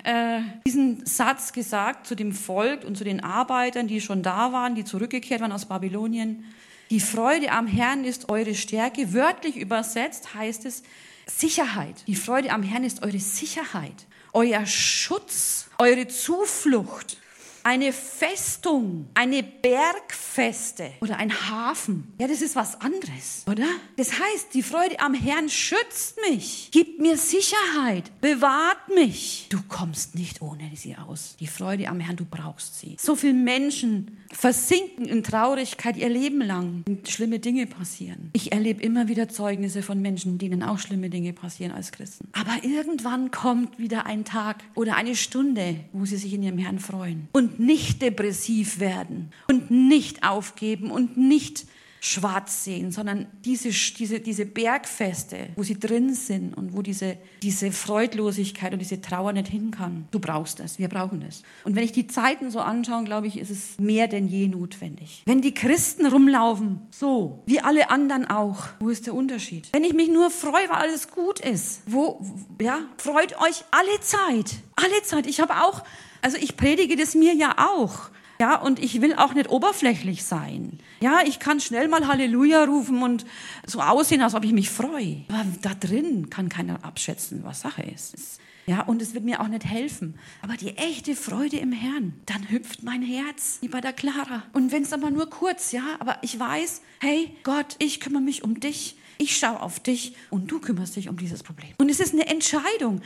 äh, 0.02 0.40
diesen 0.66 1.06
Satz 1.06 1.52
gesagt 1.52 2.06
zu 2.06 2.16
dem 2.16 2.32
Volk 2.32 2.84
und 2.84 2.98
zu 2.98 3.04
den 3.04 3.22
Arbeitern, 3.22 3.86
die 3.86 4.00
schon 4.00 4.22
da 4.22 4.52
waren, 4.52 4.74
die 4.74 4.84
zurückgekehrt 4.84 5.40
waren 5.40 5.52
aus 5.52 5.66
Babylonien. 5.66 6.44
Die 6.90 7.00
Freude 7.00 7.52
am 7.52 7.66
Herrn 7.66 8.04
ist 8.04 8.28
eure 8.28 8.54
Stärke. 8.54 9.14
Wörtlich 9.14 9.56
übersetzt 9.56 10.34
heißt 10.34 10.66
es 10.66 10.82
Sicherheit. 11.26 12.04
Die 12.06 12.14
Freude 12.14 12.50
am 12.50 12.62
Herrn 12.62 12.84
ist 12.84 13.02
eure 13.02 13.18
Sicherheit, 13.18 14.06
euer 14.32 14.66
Schutz, 14.66 15.68
eure 15.78 16.08
Zuflucht 16.08 17.16
eine 17.64 17.92
Festung, 17.92 19.06
eine 19.14 19.42
Bergfeste 19.42 20.90
oder 21.00 21.16
ein 21.16 21.32
Hafen. 21.50 22.12
Ja, 22.18 22.26
das 22.26 22.42
ist 22.42 22.56
was 22.56 22.80
anderes, 22.80 23.44
oder? 23.46 23.66
Das 23.96 24.12
heißt, 24.12 24.54
die 24.54 24.62
Freude 24.62 25.00
am 25.00 25.14
Herrn 25.14 25.48
schützt 25.48 26.18
mich, 26.28 26.70
gibt 26.72 27.00
mir 27.00 27.16
Sicherheit, 27.16 28.10
bewahrt 28.20 28.88
mich. 28.94 29.46
Du 29.50 29.58
kommst 29.68 30.14
nicht 30.14 30.42
ohne 30.42 30.70
sie 30.74 30.96
aus. 30.96 31.36
Die 31.40 31.46
Freude 31.46 31.88
am 31.88 32.00
Herrn, 32.00 32.16
du 32.16 32.24
brauchst 32.24 32.78
sie. 32.78 32.96
So 32.98 33.16
viele 33.16 33.34
Menschen 33.34 34.18
versinken 34.30 35.06
in 35.06 35.22
Traurigkeit 35.22 35.96
ihr 35.96 36.08
Leben 36.08 36.40
lang 36.40 36.82
und 36.88 37.08
schlimme 37.08 37.38
Dinge 37.38 37.66
passieren. 37.66 38.30
Ich 38.32 38.52
erlebe 38.52 38.82
immer 38.82 39.08
wieder 39.08 39.28
Zeugnisse 39.28 39.82
von 39.82 40.00
Menschen, 40.00 40.38
denen 40.38 40.62
auch 40.62 40.78
schlimme 40.78 41.10
Dinge 41.10 41.32
passieren 41.32 41.72
als 41.72 41.92
Christen. 41.92 42.28
Aber 42.32 42.64
irgendwann 42.64 43.30
kommt 43.30 43.78
wieder 43.78 44.06
ein 44.06 44.24
Tag 44.24 44.64
oder 44.74 44.96
eine 44.96 45.14
Stunde, 45.14 45.80
wo 45.92 46.04
sie 46.04 46.16
sich 46.16 46.32
in 46.32 46.42
ihrem 46.42 46.58
Herrn 46.58 46.78
freuen 46.78 47.28
und 47.32 47.51
nicht 47.58 48.02
depressiv 48.02 48.80
werden 48.80 49.30
und 49.48 49.70
nicht 49.70 50.26
aufgeben 50.26 50.90
und 50.90 51.16
nicht 51.16 51.66
schwarz 52.04 52.64
sehen, 52.64 52.90
sondern 52.90 53.28
diese, 53.44 53.68
diese, 53.70 54.18
diese 54.18 54.44
Bergfeste, 54.44 55.50
wo 55.54 55.62
sie 55.62 55.78
drin 55.78 56.14
sind 56.14 56.52
und 56.52 56.76
wo 56.76 56.82
diese, 56.82 57.16
diese 57.42 57.70
Freudlosigkeit 57.70 58.72
und 58.72 58.80
diese 58.80 59.00
Trauer 59.00 59.32
nicht 59.32 59.46
hin 59.46 59.70
kann. 59.70 60.08
Du 60.10 60.18
brauchst 60.18 60.58
das, 60.58 60.80
wir 60.80 60.88
brauchen 60.88 61.22
es. 61.22 61.44
Und 61.62 61.76
wenn 61.76 61.84
ich 61.84 61.92
die 61.92 62.08
Zeiten 62.08 62.50
so 62.50 62.58
anschaue, 62.58 63.04
glaube 63.04 63.28
ich, 63.28 63.38
ist 63.38 63.50
es 63.50 63.78
mehr 63.78 64.08
denn 64.08 64.26
je 64.26 64.48
notwendig. 64.48 65.22
Wenn 65.26 65.42
die 65.42 65.54
Christen 65.54 66.06
rumlaufen, 66.06 66.80
so, 66.90 67.44
wie 67.46 67.60
alle 67.60 67.88
anderen 67.88 68.28
auch, 68.28 68.64
wo 68.80 68.88
ist 68.88 69.06
der 69.06 69.14
Unterschied? 69.14 69.68
Wenn 69.72 69.84
ich 69.84 69.92
mich 69.94 70.08
nur 70.08 70.32
freue, 70.32 70.68
weil 70.70 70.82
alles 70.82 71.06
gut 71.06 71.38
ist, 71.38 71.82
wo, 71.86 72.20
ja, 72.60 72.80
freut 72.96 73.38
euch 73.38 73.62
alle 73.70 74.00
Zeit, 74.00 74.56
alle 74.74 75.02
Zeit. 75.04 75.28
Ich 75.28 75.38
habe 75.38 75.54
auch 75.62 75.84
also 76.22 76.38
ich 76.38 76.56
predige 76.56 76.96
das 76.96 77.14
mir 77.14 77.34
ja 77.34 77.56
auch. 77.58 78.10
Ja, 78.40 78.56
und 78.56 78.82
ich 78.82 79.00
will 79.00 79.14
auch 79.14 79.34
nicht 79.34 79.50
oberflächlich 79.50 80.24
sein. 80.24 80.78
Ja, 81.00 81.20
ich 81.24 81.38
kann 81.38 81.60
schnell 81.60 81.86
mal 81.86 82.08
Halleluja 82.08 82.64
rufen 82.64 83.02
und 83.02 83.24
so 83.66 83.80
aussehen, 83.80 84.20
als 84.20 84.34
ob 84.34 84.44
ich 84.44 84.52
mich 84.52 84.68
freue. 84.68 85.22
Aber 85.28 85.44
da 85.60 85.74
drin 85.74 86.28
kann 86.28 86.48
keiner 86.48 86.84
abschätzen, 86.84 87.42
was 87.44 87.60
Sache 87.60 87.82
ist. 87.82 88.40
Ja, 88.66 88.82
und 88.82 89.02
es 89.02 89.14
wird 89.14 89.24
mir 89.24 89.40
auch 89.40 89.48
nicht 89.48 89.64
helfen. 89.64 90.18
Aber 90.40 90.56
die 90.56 90.76
echte 90.76 91.14
Freude 91.14 91.58
im 91.58 91.72
Herrn, 91.72 92.14
dann 92.26 92.48
hüpft 92.50 92.82
mein 92.82 93.02
Herz, 93.02 93.58
wie 93.60 93.68
bei 93.68 93.80
der 93.80 93.92
Clara. 93.92 94.44
Und 94.52 94.72
wenn 94.72 94.82
es 94.82 94.92
aber 94.92 95.10
nur 95.10 95.28
kurz, 95.30 95.72
ja, 95.72 95.84
aber 95.98 96.18
ich 96.22 96.38
weiß, 96.38 96.82
hey 97.00 97.36
Gott, 97.42 97.76
ich 97.78 98.00
kümmere 98.00 98.22
mich 98.22 98.44
um 98.44 98.60
dich. 98.60 98.96
Ich 99.18 99.36
schaue 99.36 99.60
auf 99.60 99.80
dich 99.80 100.14
und 100.30 100.50
du 100.50 100.58
kümmerst 100.58 100.96
dich 100.96 101.08
um 101.08 101.16
dieses 101.16 101.42
Problem. 101.42 101.70
Und 101.78 101.90
es 101.90 102.00
ist 102.00 102.12
eine 102.12 102.26
Entscheidung. 102.26 103.00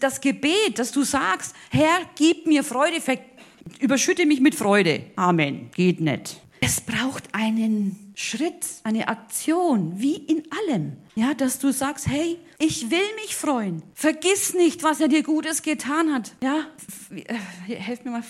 Das 0.00 0.20
Gebet, 0.20 0.78
dass 0.78 0.92
du 0.92 1.02
sagst, 1.02 1.54
Herr, 1.70 1.98
gib 2.14 2.46
mir 2.46 2.64
Freude, 2.64 2.96
überschütte 3.80 4.26
mich 4.26 4.40
mit 4.40 4.54
Freude. 4.54 5.04
Amen. 5.16 5.70
Geht 5.74 6.00
nicht. 6.00 6.40
Es 6.60 6.80
braucht 6.80 7.34
einen 7.34 8.12
Schritt, 8.14 8.64
eine 8.82 9.08
Aktion, 9.08 10.00
wie 10.00 10.16
in 10.16 10.44
allem. 10.68 10.96
Ja, 11.14 11.34
dass 11.34 11.58
du 11.58 11.70
sagst, 11.72 12.08
hey, 12.08 12.38
ich 12.58 12.90
will 12.90 13.14
mich 13.22 13.36
freuen. 13.36 13.82
Vergiss 13.94 14.54
nicht, 14.54 14.82
was 14.82 15.00
er 15.00 15.08
dir 15.08 15.22
Gutes 15.22 15.62
getan 15.62 16.12
hat. 16.12 16.32
Ja, 16.42 16.66
äh, 17.14 17.74
helft 17.74 18.04
mir 18.04 18.10
mal, 18.10 18.24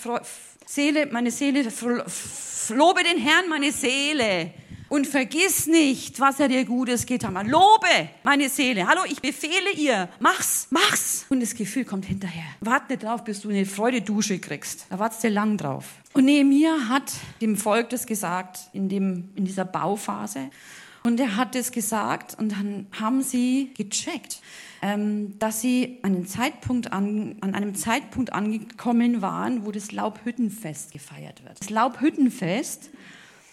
Seele, 0.66 1.06
meine 1.06 1.30
Seele, 1.30 1.62
lobe 1.62 3.04
den 3.04 3.18
Herrn, 3.18 3.48
meine 3.48 3.70
Seele. 3.70 4.52
Und 4.88 5.06
vergiss 5.06 5.66
nicht, 5.66 6.20
was 6.20 6.38
er 6.38 6.48
dir 6.48 6.64
Gutes 6.64 7.06
getan 7.06 7.36
hat. 7.36 7.48
Lobe 7.48 8.08
meine 8.22 8.48
Seele. 8.48 8.86
Hallo, 8.86 9.00
ich 9.06 9.20
befehle 9.20 9.72
ihr. 9.76 10.08
Mach's, 10.20 10.68
mach's. 10.70 11.26
Und 11.28 11.40
das 11.40 11.54
Gefühl 11.54 11.84
kommt 11.84 12.04
hinterher. 12.04 12.44
Warte 12.60 12.92
nicht 12.92 13.02
drauf, 13.02 13.24
bis 13.24 13.40
du 13.40 13.48
eine 13.48 13.66
Freudedusche 13.66 14.38
kriegst. 14.38 14.86
Da 14.88 14.98
wartest 14.98 15.24
du 15.24 15.28
lang 15.28 15.56
drauf. 15.56 15.86
Und 16.12 16.26
Nehemiah 16.26 16.88
hat 16.88 17.12
dem 17.40 17.56
Volk 17.56 17.90
das 17.90 18.06
gesagt 18.06 18.60
in, 18.72 18.88
dem, 18.88 19.30
in 19.34 19.44
dieser 19.44 19.64
Bauphase. 19.64 20.50
Und 21.02 21.20
er 21.20 21.36
hat 21.36 21.54
es 21.54 21.70
gesagt 21.70 22.36
und 22.38 22.50
dann 22.50 22.86
haben 22.98 23.22
sie 23.22 23.70
gecheckt, 23.76 24.40
ähm, 24.82 25.38
dass 25.38 25.60
sie 25.60 26.00
Zeitpunkt 26.26 26.92
an, 26.92 27.36
an 27.42 27.54
einem 27.54 27.76
Zeitpunkt 27.76 28.32
angekommen 28.32 29.22
waren, 29.22 29.64
wo 29.64 29.70
das 29.70 29.92
Laubhüttenfest 29.92 30.92
gefeiert 30.92 31.44
wird. 31.44 31.60
Das 31.60 31.70
Laubhüttenfest 31.70 32.90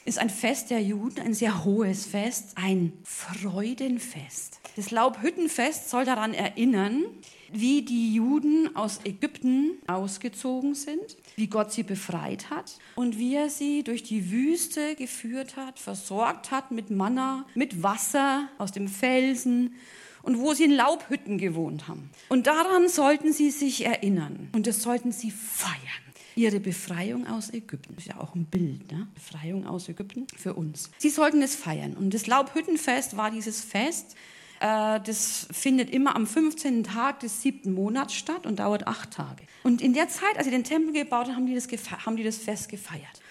ist 0.05 0.19
ein 0.19 0.29
Fest 0.29 0.69
der 0.69 0.81
Juden, 0.81 1.21
ein 1.21 1.33
sehr 1.33 1.63
hohes 1.63 2.05
Fest, 2.05 2.53
ein 2.55 2.93
Freudenfest. 3.03 4.59
Das 4.75 4.91
Laubhüttenfest 4.91 5.89
soll 5.89 6.03
daran 6.03 6.33
erinnern, 6.33 7.03
wie 7.51 7.83
die 7.83 8.15
Juden 8.15 8.75
aus 8.75 9.01
Ägypten 9.05 9.77
ausgezogen 9.85 10.73
sind, 10.73 11.17
wie 11.35 11.47
Gott 11.47 11.71
sie 11.71 11.83
befreit 11.83 12.49
hat 12.49 12.79
und 12.95 13.19
wie 13.19 13.35
er 13.35 13.49
sie 13.49 13.83
durch 13.83 14.01
die 14.01 14.31
Wüste 14.31 14.95
geführt 14.95 15.55
hat, 15.55 15.77
versorgt 15.77 16.49
hat 16.49 16.71
mit 16.71 16.89
Manna, 16.89 17.45
mit 17.53 17.83
Wasser 17.83 18.49
aus 18.57 18.71
dem 18.71 18.87
Felsen 18.87 19.75
und 20.23 20.39
wo 20.39 20.53
sie 20.53 20.63
in 20.63 20.71
Laubhütten 20.71 21.37
gewohnt 21.37 21.87
haben. 21.87 22.09
Und 22.29 22.47
daran 22.47 22.89
sollten 22.89 23.31
sie 23.31 23.51
sich 23.51 23.85
erinnern 23.85 24.49
und 24.53 24.65
das 24.65 24.81
sollten 24.81 25.11
sie 25.11 25.29
feiern 25.29 26.02
ihre 26.35 26.59
Befreiung 26.59 27.27
aus 27.27 27.53
Ägypten. 27.53 27.95
Das 27.95 28.05
ist 28.05 28.13
ja 28.13 28.19
auch 28.19 28.35
ein 28.35 28.45
Bild, 28.45 28.91
ne? 28.91 29.07
Befreiung 29.13 29.65
aus 29.65 29.89
Ägypten 29.89 30.27
für 30.35 30.53
uns. 30.53 30.89
Sie 30.97 31.09
sollten 31.09 31.41
es 31.41 31.55
feiern. 31.55 31.93
Und 31.93 32.13
das 32.13 32.27
Laubhüttenfest 32.27 33.17
war 33.17 33.31
dieses 33.31 33.61
Fest, 33.61 34.15
äh, 34.59 34.99
das 35.01 35.47
findet 35.51 35.89
immer 35.89 36.15
am 36.15 36.25
15. 36.25 36.83
Tag 36.83 37.19
des 37.19 37.41
siebten 37.41 37.73
Monats 37.73 38.13
statt 38.13 38.45
und 38.45 38.59
dauert 38.59 38.87
acht 38.87 39.11
Tage. 39.11 39.43
Und 39.63 39.81
in 39.81 39.93
der 39.93 40.09
Zeit, 40.09 40.37
als 40.37 40.45
sie 40.45 40.51
den 40.51 40.63
Tempel 40.63 40.93
gebaut 40.93 41.27
haben, 41.27 41.35
haben 41.35 41.45
die 41.47 41.55
das, 41.55 41.67
haben 42.05 42.15
die 42.15 42.23
das 42.23 42.37
Fest 42.37 42.69
gefeiert. 42.69 43.21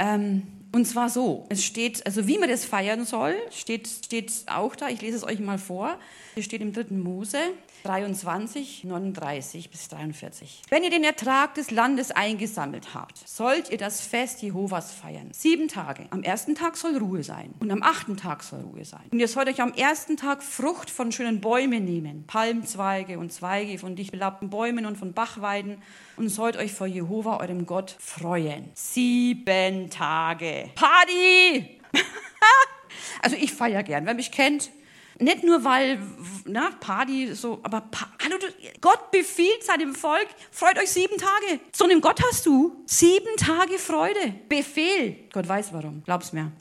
Ähm, 0.00 0.42
und 0.72 0.86
zwar 0.86 1.10
so, 1.10 1.46
es 1.48 1.64
steht, 1.64 2.06
also 2.06 2.26
wie 2.26 2.38
man 2.38 2.48
das 2.48 2.64
feiern 2.64 3.04
soll, 3.04 3.34
steht, 3.50 3.88
steht 3.88 4.32
auch 4.46 4.74
da, 4.74 4.88
ich 4.88 5.02
lese 5.02 5.16
es 5.16 5.24
euch 5.24 5.40
mal 5.40 5.58
vor, 5.58 5.98
hier 6.34 6.42
steht 6.42 6.62
im 6.62 6.72
dritten 6.72 7.00
Mose, 7.00 7.38
23, 7.84 8.84
39 8.84 9.70
bis 9.70 9.88
43. 9.88 10.62
Wenn 10.68 10.84
ihr 10.84 10.90
den 10.90 11.04
Ertrag 11.04 11.54
des 11.54 11.70
Landes 11.70 12.10
eingesammelt 12.10 12.94
habt, 12.94 13.26
sollt 13.28 13.70
ihr 13.70 13.78
das 13.78 14.00
Fest 14.00 14.42
Jehovas 14.42 14.92
feiern. 14.92 15.30
Sieben 15.32 15.68
Tage. 15.68 16.06
Am 16.10 16.22
ersten 16.22 16.54
Tag 16.54 16.76
soll 16.76 16.96
Ruhe 16.96 17.22
sein 17.22 17.54
und 17.58 17.70
am 17.70 17.82
achten 17.82 18.16
Tag 18.16 18.42
soll 18.42 18.60
Ruhe 18.60 18.84
sein. 18.84 19.04
Und 19.10 19.20
ihr 19.20 19.28
sollt 19.28 19.48
euch 19.48 19.60
am 19.60 19.72
ersten 19.72 20.16
Tag 20.16 20.42
Frucht 20.42 20.90
von 20.90 21.12
schönen 21.12 21.40
Bäumen 21.40 21.84
nehmen, 21.84 22.24
Palmzweige 22.26 23.18
und 23.18 23.32
Zweige 23.32 23.78
von 23.78 23.96
dicht 23.96 24.12
belaubten 24.12 24.50
Bäumen 24.50 24.86
und 24.86 24.96
von 24.96 25.12
Bachweiden 25.12 25.82
und 26.16 26.28
sollt 26.28 26.56
euch 26.56 26.72
vor 26.72 26.86
Jehova, 26.86 27.38
eurem 27.38 27.66
Gott, 27.66 27.96
freuen. 27.98 28.70
Sieben 28.74 29.90
Tage. 29.90 30.70
Party! 30.74 31.80
also 33.22 33.36
ich 33.36 33.52
feiere 33.52 33.82
gern. 33.82 34.06
Wer 34.06 34.14
mich 34.14 34.30
kennt, 34.30 34.70
nicht 35.20 35.44
nur 35.44 35.64
weil, 35.64 35.98
na, 36.46 36.70
Party, 36.80 37.34
so, 37.34 37.60
aber 37.62 37.88
hallo, 38.24 38.36
Gott 38.80 39.10
befiehlt 39.10 39.62
seinem 39.62 39.94
Volk, 39.94 40.26
freut 40.50 40.78
euch 40.78 40.90
sieben 40.90 41.16
Tage. 41.18 41.60
So 41.72 41.84
einen 41.84 42.00
Gott 42.00 42.20
hast 42.30 42.46
du. 42.46 42.82
Sieben 42.86 43.36
Tage 43.36 43.78
Freude. 43.78 44.34
Befehl. 44.48 45.16
Gott 45.32 45.48
weiß 45.48 45.72
warum. 45.72 46.02
Glaub's 46.04 46.32
mir. 46.32 46.52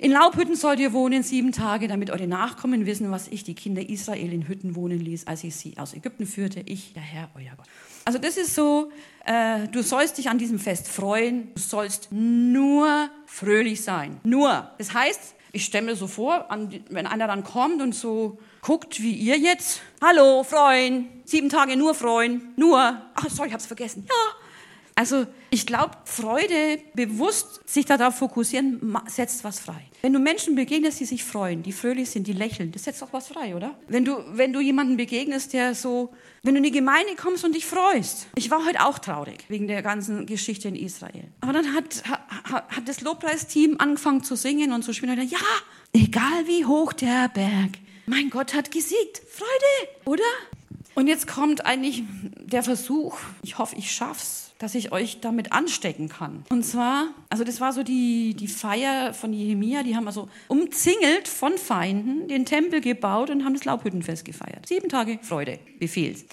In 0.00 0.12
Laubhütten 0.12 0.54
sollt 0.54 0.78
ihr 0.78 0.92
wohnen 0.92 1.24
sieben 1.24 1.50
Tage, 1.50 1.88
damit 1.88 2.10
eure 2.10 2.28
Nachkommen 2.28 2.86
wissen, 2.86 3.10
was 3.10 3.26
ich 3.26 3.42
die 3.42 3.54
Kinder 3.54 3.88
Israel 3.88 4.32
in 4.32 4.46
Hütten 4.46 4.76
wohnen 4.76 5.00
ließ, 5.00 5.26
als 5.26 5.42
ich 5.42 5.56
sie 5.56 5.76
aus 5.76 5.92
Ägypten 5.92 6.24
führte. 6.24 6.60
Ich, 6.66 6.92
der 6.92 7.02
Herr, 7.02 7.30
euer 7.34 7.50
Gott. 7.56 7.66
Also 8.04 8.20
das 8.20 8.36
ist 8.36 8.54
so, 8.54 8.92
äh, 9.24 9.66
du 9.68 9.82
sollst 9.82 10.18
dich 10.18 10.28
an 10.30 10.38
diesem 10.38 10.60
Fest 10.60 10.86
freuen. 10.86 11.52
Du 11.54 11.60
sollst 11.60 12.12
nur 12.12 13.10
fröhlich 13.26 13.82
sein. 13.82 14.20
Nur. 14.22 14.70
Das 14.78 14.94
heißt, 14.94 15.34
ich 15.52 15.64
stelle 15.64 15.86
mir 15.86 15.96
so 15.96 16.06
vor, 16.06 16.46
wenn 16.90 17.06
einer 17.06 17.26
dann 17.26 17.44
kommt 17.44 17.80
und 17.80 17.94
so 17.94 18.38
guckt 18.62 19.00
wie 19.00 19.12
ihr 19.12 19.38
jetzt. 19.38 19.80
Hallo, 20.02 20.44
freuen. 20.44 21.22
Sieben 21.24 21.48
Tage 21.48 21.76
nur 21.76 21.94
freuen. 21.94 22.52
Nur. 22.56 22.78
Ach, 23.14 23.30
sorry, 23.30 23.48
ich 23.48 23.54
hab's 23.54 23.66
vergessen. 23.66 24.06
Ja. 24.08 24.37
Also, 24.98 25.26
ich 25.50 25.64
glaube, 25.64 25.92
Freude, 26.02 26.80
bewusst 26.92 27.60
sich 27.70 27.84
darauf 27.84 28.16
fokussieren, 28.16 28.98
setzt 29.06 29.44
was 29.44 29.60
frei. 29.60 29.80
Wenn 30.02 30.12
du 30.12 30.18
Menschen 30.18 30.56
begegnest, 30.56 30.98
die 30.98 31.04
sich 31.04 31.22
freuen, 31.22 31.62
die 31.62 31.70
fröhlich 31.70 32.10
sind, 32.10 32.26
die 32.26 32.32
lächeln, 32.32 32.72
das 32.72 32.82
setzt 32.82 33.00
auch 33.04 33.12
was 33.12 33.28
frei, 33.28 33.54
oder? 33.54 33.78
Wenn 33.86 34.04
du, 34.04 34.16
wenn 34.32 34.52
du 34.52 34.58
jemanden 34.58 34.96
begegnest, 34.96 35.52
der 35.52 35.76
so, 35.76 36.12
wenn 36.42 36.54
du 36.54 36.58
in 36.58 36.64
die 36.64 36.72
Gemeinde 36.72 37.14
kommst 37.14 37.44
und 37.44 37.54
dich 37.54 37.64
freust. 37.64 38.26
Ich 38.34 38.50
war 38.50 38.66
heute 38.66 38.84
auch 38.84 38.98
traurig 38.98 39.44
wegen 39.46 39.68
der 39.68 39.82
ganzen 39.82 40.26
Geschichte 40.26 40.66
in 40.66 40.74
Israel. 40.74 41.28
Aber 41.42 41.52
dann 41.52 41.76
hat, 41.76 42.02
hat, 42.50 42.68
hat 42.68 42.88
das 42.88 43.00
Lobpreisteam 43.00 43.76
angefangen 43.78 44.24
zu 44.24 44.34
singen 44.34 44.72
und 44.72 44.82
zu 44.82 44.92
spielen. 44.92 45.16
Und 45.16 45.30
ja, 45.30 45.38
egal 45.92 46.48
wie 46.48 46.64
hoch 46.64 46.92
der 46.92 47.28
Berg, 47.28 47.78
mein 48.06 48.30
Gott 48.30 48.52
hat 48.52 48.72
gesiegt. 48.72 49.22
Freude, 49.30 49.92
oder? 50.06 50.24
Und 50.96 51.06
jetzt 51.06 51.28
kommt 51.28 51.64
eigentlich 51.64 52.02
der 52.40 52.64
Versuch, 52.64 53.16
ich 53.42 53.58
hoffe, 53.58 53.76
ich 53.76 53.92
schaff's, 53.92 54.47
dass 54.58 54.74
ich 54.74 54.92
euch 54.92 55.20
damit 55.20 55.52
anstecken 55.52 56.08
kann. 56.08 56.44
Und 56.50 56.64
zwar, 56.64 57.08
also 57.30 57.44
das 57.44 57.60
war 57.60 57.72
so 57.72 57.82
die, 57.82 58.34
die 58.34 58.48
Feier 58.48 59.14
von 59.14 59.32
Jehemia, 59.32 59.82
die 59.82 59.96
haben 59.96 60.06
also 60.06 60.28
umzingelt 60.48 61.28
von 61.28 61.56
Feinden 61.56 62.28
den 62.28 62.44
Tempel 62.44 62.80
gebaut 62.80 63.30
und 63.30 63.44
haben 63.44 63.54
das 63.54 63.64
Laubhüttenfest 63.64 64.24
gefeiert. 64.24 64.66
Sieben 64.66 64.88
Tage 64.88 65.18
Freude, 65.22 65.58
Befehls. 65.78 66.24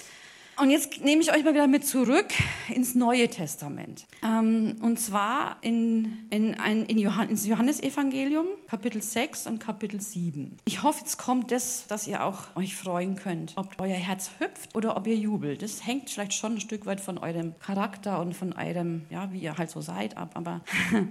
Und 0.57 0.69
jetzt 0.69 1.03
nehme 1.03 1.21
ich 1.21 1.33
euch 1.33 1.43
mal 1.43 1.53
wieder 1.53 1.67
mit 1.67 1.85
zurück 1.85 2.27
ins 2.73 2.95
Neue 2.95 3.27
Testament. 3.27 4.05
Ähm, 4.23 4.77
und 4.81 4.97
zwar 4.97 5.57
in, 5.61 6.25
in, 6.29 6.55
ein, 6.55 6.85
in 6.85 6.97
Johann, 6.97 7.29
ins 7.29 7.45
Johannesevangelium, 7.45 8.45
Kapitel 8.67 9.01
6 9.01 9.47
und 9.47 9.59
Kapitel 9.59 9.99
7. 9.99 10.55
Ich 10.63 10.81
hoffe, 10.81 10.99
jetzt 11.01 11.17
kommt 11.17 11.51
das, 11.51 11.87
dass 11.87 12.07
ihr 12.07 12.23
auch 12.23 12.55
euch 12.55 12.73
freuen 12.73 13.17
könnt, 13.17 13.51
ob 13.57 13.81
euer 13.81 13.97
Herz 13.97 14.31
hüpft 14.39 14.75
oder 14.75 14.95
ob 14.95 15.07
ihr 15.07 15.17
jubelt. 15.17 15.61
Das 15.61 15.85
hängt 15.85 16.09
vielleicht 16.09 16.33
schon 16.33 16.53
ein 16.53 16.61
Stück 16.61 16.85
weit 16.85 17.01
von 17.01 17.17
eurem 17.17 17.59
Charakter 17.59 18.21
und 18.21 18.33
von 18.33 18.53
eurem, 18.53 19.05
ja, 19.09 19.33
wie 19.33 19.39
ihr 19.39 19.57
halt 19.57 19.69
so 19.69 19.81
seid 19.81 20.15
ab. 20.15 20.31
Aber 20.35 20.61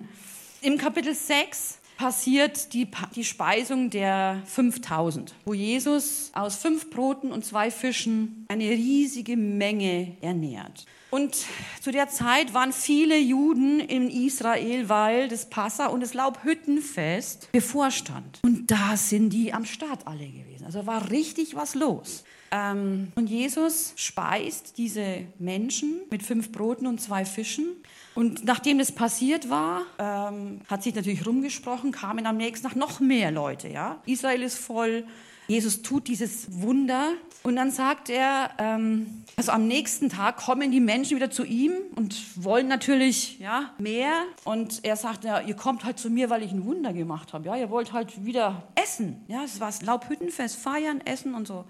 im 0.63 0.79
Kapitel 0.79 1.15
6 1.15 1.81
passiert 1.97 2.73
die, 2.73 2.89
die 3.15 3.25
Speisung 3.25 3.91
der 3.91 4.43
5000, 4.47 5.35
wo 5.45 5.55
Jesus 5.55 6.31
aus 6.35 6.57
fünf 6.57 6.91
Broten 6.91 7.33
und 7.33 7.45
zwei 7.45 7.71
Fischen 7.71 8.47
eine 8.49 8.71
riesige 8.71 9.37
Menge 9.37 10.16
ernährt. 10.21 10.87
Und 11.11 11.37
zu 11.81 11.92
der 11.92 12.09
Zeit 12.09 12.55
waren 12.55 12.73
viele 12.73 13.16
Juden 13.16 13.79
in 13.79 14.11
Israel, 14.11 14.88
weil 14.88 15.29
das 15.29 15.49
Passa 15.49 15.87
und 15.87 16.01
das 16.01 16.12
Laubhüttenfest 16.12 17.53
bevorstand. 17.53 18.40
Und 18.42 18.68
da 18.68 18.97
sind 18.97 19.31
die 19.31 19.53
am 19.53 19.64
Start 19.64 20.09
alle 20.09 20.27
gewesen. 20.27 20.64
Also 20.64 20.87
war 20.87 21.11
richtig 21.11 21.55
was 21.55 21.77
los. 21.77 22.25
Ähm, 22.51 23.12
und 23.14 23.31
Jesus 23.31 23.92
speist 23.95 24.77
diese 24.77 25.23
Menschen 25.38 26.01
mit 26.11 26.25
fünf 26.25 26.51
Broten 26.51 26.88
und 26.88 27.01
zwei 27.01 27.25
Fischen. 27.25 27.66
Und 28.14 28.44
nachdem 28.44 28.79
das 28.79 28.92
passiert 28.92 29.50
war, 29.50 29.83
ähm, 29.98 30.61
hat 30.68 30.83
sich 30.83 30.94
natürlich 30.94 31.27
rumgesprochen, 31.27 31.90
kamen 31.90 32.27
am 32.27 32.37
nächsten 32.37 32.68
Tag 32.68 32.77
noch 32.77 33.00
mehr 33.00 33.31
Leute. 33.31 33.68
Ja? 33.68 34.00
Israel 34.07 34.42
ist 34.42 34.59
voll. 34.59 35.05
Jesus 35.46 35.83
tut 35.83 36.09
dieses 36.09 36.62
Wunder 36.62 37.12
und 37.42 37.57
dann 37.57 37.70
sagt 37.70 38.09
er, 38.09 38.53
ähm, 38.59 39.24
also 39.37 39.53
am 39.53 39.66
nächsten 39.66 40.09
Tag 40.09 40.38
kommen 40.38 40.70
die 40.70 40.81
Menschen 40.81 41.16
wieder 41.16 41.31
zu 41.31 41.44
ihm 41.44 41.72
und 41.96 42.42
wollen 42.42 42.66
natürlich 42.66 43.38
ja, 43.40 43.74
mehr. 43.79 44.22
Und 44.44 44.83
er 44.85 44.96
sagt, 44.96 45.24
ja, 45.24 45.40
ihr 45.40 45.55
kommt 45.55 45.85
halt 45.85 45.98
zu 45.98 46.09
mir, 46.09 46.31
weil 46.31 46.42
ich 46.42 46.53
ein 46.53 46.64
Wunder 46.64 46.94
gemacht 46.94 47.35
habe. 47.35 47.46
Ja, 47.46 47.57
ihr 47.57 47.68
wollt 47.68 47.92
halt 47.92 48.24
wieder 48.24 48.62
essen. 48.74 49.22
Ja, 49.29 49.44
es 49.44 49.61
war 49.61 49.66
das 49.66 49.83
Laubhüttenfest, 49.83 50.57
feiern, 50.57 51.03
essen 51.05 51.35
und 51.35 51.46
so. 51.46 51.66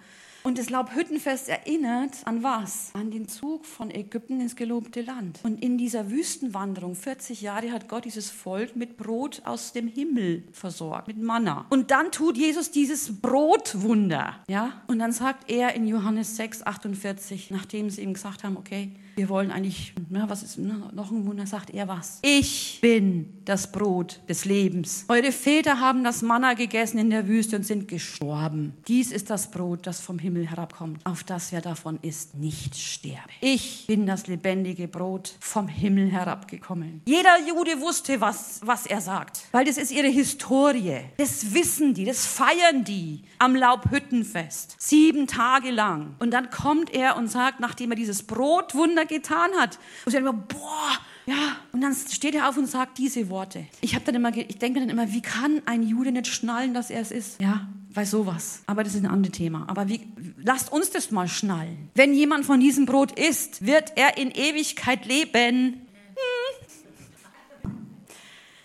Und 0.47 0.59
das 0.59 0.69
Laubhüttenfest 0.69 1.49
erinnert 1.49 2.19
an 2.27 2.43
was? 2.43 2.91
An 2.93 3.11
den 3.11 3.29
Zug 3.29 3.65
von 3.65 3.91
Ägypten 3.91 4.43
ins 4.43 4.57
gelobte 4.57 5.01
Land. 5.01 5.41
Und 5.43 5.63
in 5.63 5.79
dieser 5.79 6.11
Wüstenwanderung, 6.11 6.95
40 6.95 7.41
Jahre, 7.41 7.73
hat 7.73 7.89
Gott 7.89 8.05
dieses 8.05 8.29
Volk 8.29 8.77
mit 8.77 8.99
Brot 8.99 9.41
aus 9.47 9.73
dem 9.73 9.89
Himmel 9.89 10.45
versorgt, 10.53 11.09
mit 11.09 11.17
Manna. 11.17 11.65
Und 11.71 11.91
dann 11.91 12.13
tut 12.13 12.37
Jesus 12.37 12.71
dieses 12.71 13.23
Brotwunder. 13.23 14.35
Ja? 14.47 14.83
Und 14.87 14.99
dann 14.99 15.13
sagt 15.13 15.51
er 15.51 15.75
in 15.75 15.87
Johannes 15.87 16.37
6, 16.37 16.67
48, 16.67 17.51
nachdem 17.51 17.89
sie 17.89 18.03
ihm 18.03 18.13
gesagt 18.13 18.45
haben, 18.45 18.59
okay, 18.59 18.93
wir 19.17 19.29
wollen 19.29 19.51
eigentlich, 19.51 19.95
na, 20.09 20.29
was 20.29 20.43
ist 20.43 20.59
na, 20.59 20.91
noch 20.93 21.11
ein 21.11 21.27
Wunder, 21.27 21.47
sagt 21.47 21.71
er 21.71 21.89
was? 21.89 22.19
Ich 22.23 22.79
bin 22.81 23.33
das 23.45 23.71
Brot 23.71 24.21
des 24.29 24.45
Lebens. 24.45 25.05
Eure 25.09 25.33
Väter 25.33 25.81
haben 25.81 26.05
das 26.05 26.23
Manna 26.23 26.55
gegessen 26.55 26.99
in 26.99 27.11
der 27.11 27.29
Wüste 27.29 27.57
und 27.57 27.65
sind 27.65 27.89
gestorben. 27.89 28.75
Dies 28.89 29.13
ist 29.13 29.31
das 29.31 29.51
Brot, 29.51 29.87
das 29.87 30.01
vom 30.01 30.19
Himmel 30.19 30.49
herabkommt, 30.49 31.05
auf 31.05 31.25
das 31.25 31.53
wer 31.53 31.61
davon 31.61 31.99
isst, 32.03 32.35
nicht 32.35 32.77
sterbe. 32.77 33.31
Ich 33.41 33.87
bin 33.87 34.07
das 34.07 34.27
lebendige 34.27 34.89
Brot 34.89 35.35
vom 35.41 35.69
Himmel 35.69 36.11
herabgekommen. 36.11 37.03
Jeder 37.07 37.39
Jude 37.47 37.81
wusste, 37.81 38.21
was, 38.21 38.61
was 38.65 38.87
er 38.87 39.01
sagt, 39.01 39.43
weil 39.53 39.65
das 39.65 39.77
ist 39.77 39.93
ihre 39.93 40.09
Historie. 40.09 41.01
Das 41.17 41.55
wissen 41.55 41.95
die, 41.95 42.05
das 42.05 42.27
feiern 42.27 42.85
die 42.85 43.23
am 43.39 43.55
Laubhüttenfest. 43.55 44.77
Sieben 44.79 45.27
Tage 45.27 45.71
lang. 45.71 46.15
Und 46.19 46.33
dann 46.33 46.51
kommt 46.51 46.93
er 46.95 47.17
und 47.17 47.29
sagt, 47.29 47.61
nachdem 47.61 47.93
er 47.93 47.97
dieses 47.97 48.23
Brotwunder 48.23 49.04
getan 49.07 49.51
hat. 49.59 49.79
Und 50.05 50.13
sie 50.13 50.19
immer, 50.19 50.33
boah, 50.33 50.99
ja. 51.27 51.57
Und 51.73 51.81
dann 51.81 51.95
steht 51.95 52.35
er 52.35 52.49
auf 52.49 52.57
und 52.57 52.67
sagt 52.67 52.99
diese 52.99 53.29
Worte. 53.31 53.67
Ich 53.81 53.95
habe 53.95 54.05
dann 54.05 54.15
immer, 54.15 54.37
ich 54.37 54.59
denke 54.59 54.81
dann 54.81 54.89
immer, 54.89 55.13
wie 55.13 55.23
kann 55.23 55.63
ein 55.67 55.83
Jude 55.83 56.13
nicht 56.13 56.27
schnallen, 56.27 56.75
dass 56.75 56.91
er 56.91 57.01
es 57.01 57.11
ist? 57.11 57.41
Ja, 57.41 57.69
weil 57.93 58.07
sowas. 58.07 58.63
Aber 58.67 58.85
das 58.85 58.95
ist 58.95 59.05
ein 59.05 59.11
anderes 59.11 59.37
Thema. 59.37 59.65
Aber 59.69 59.89
wie, 59.89 60.01
lasst 60.43 60.71
uns 60.73 60.91
das 60.91 61.11
mal 61.11 61.29
schnallen. 61.29 61.91
Wenn 61.95 62.13
jemand 62.13 62.45
von 62.45 62.61
diesem 62.61 62.87
Brot 62.87 63.19
isst, 63.19 63.65
wird 63.65 63.93
er 63.97 64.19
in 64.19 64.31
Ewigkeit 64.31 65.07
leben. 65.07 65.87
Hm. 66.15 67.71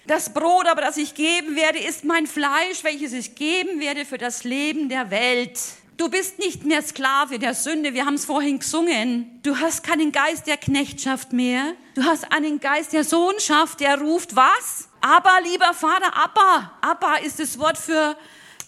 Das 0.06 0.34
Brot 0.34 0.67
aber, 0.67 0.82
das 0.82 0.97
ich 0.97 1.13
geben 1.13 1.56
werde, 1.56 1.78
ist 1.78 2.04
mein 2.04 2.25
Fleisch, 2.25 2.84
welches 2.84 3.13
ich 3.13 3.36
geben 3.36 3.80
werde 3.80 4.06
für 4.06 4.17
das 4.17 4.43
Leben 4.43 4.89
der 4.89 5.12
Welt. 5.12 5.60
Du 5.99 6.07
bist 6.07 6.39
nicht 6.39 6.63
mehr 6.63 6.81
Sklave 6.81 7.39
der 7.39 7.53
Sünde. 7.53 7.93
Wir 7.93 8.05
haben 8.05 8.13
es 8.13 8.23
vorhin 8.23 8.59
gesungen. 8.59 9.38
Du 9.43 9.57
hast 9.57 9.83
keinen 9.83 10.13
Geist 10.13 10.47
der 10.47 10.55
Knechtschaft 10.55 11.33
mehr. 11.33 11.73
Du 11.93 12.05
hast 12.05 12.31
einen 12.31 12.62
Geist 12.62 12.93
der 12.93 13.03
Sohnschaft, 13.03 13.81
der 13.81 13.99
ruft 13.99 14.33
was? 14.33 14.88
Aber, 15.01 15.41
lieber 15.43 15.73
Vater, 15.73 16.15
Abba. 16.15 16.71
Abba 16.79 17.17
ist 17.17 17.41
das 17.41 17.59
Wort 17.59 17.77
für 17.77 18.15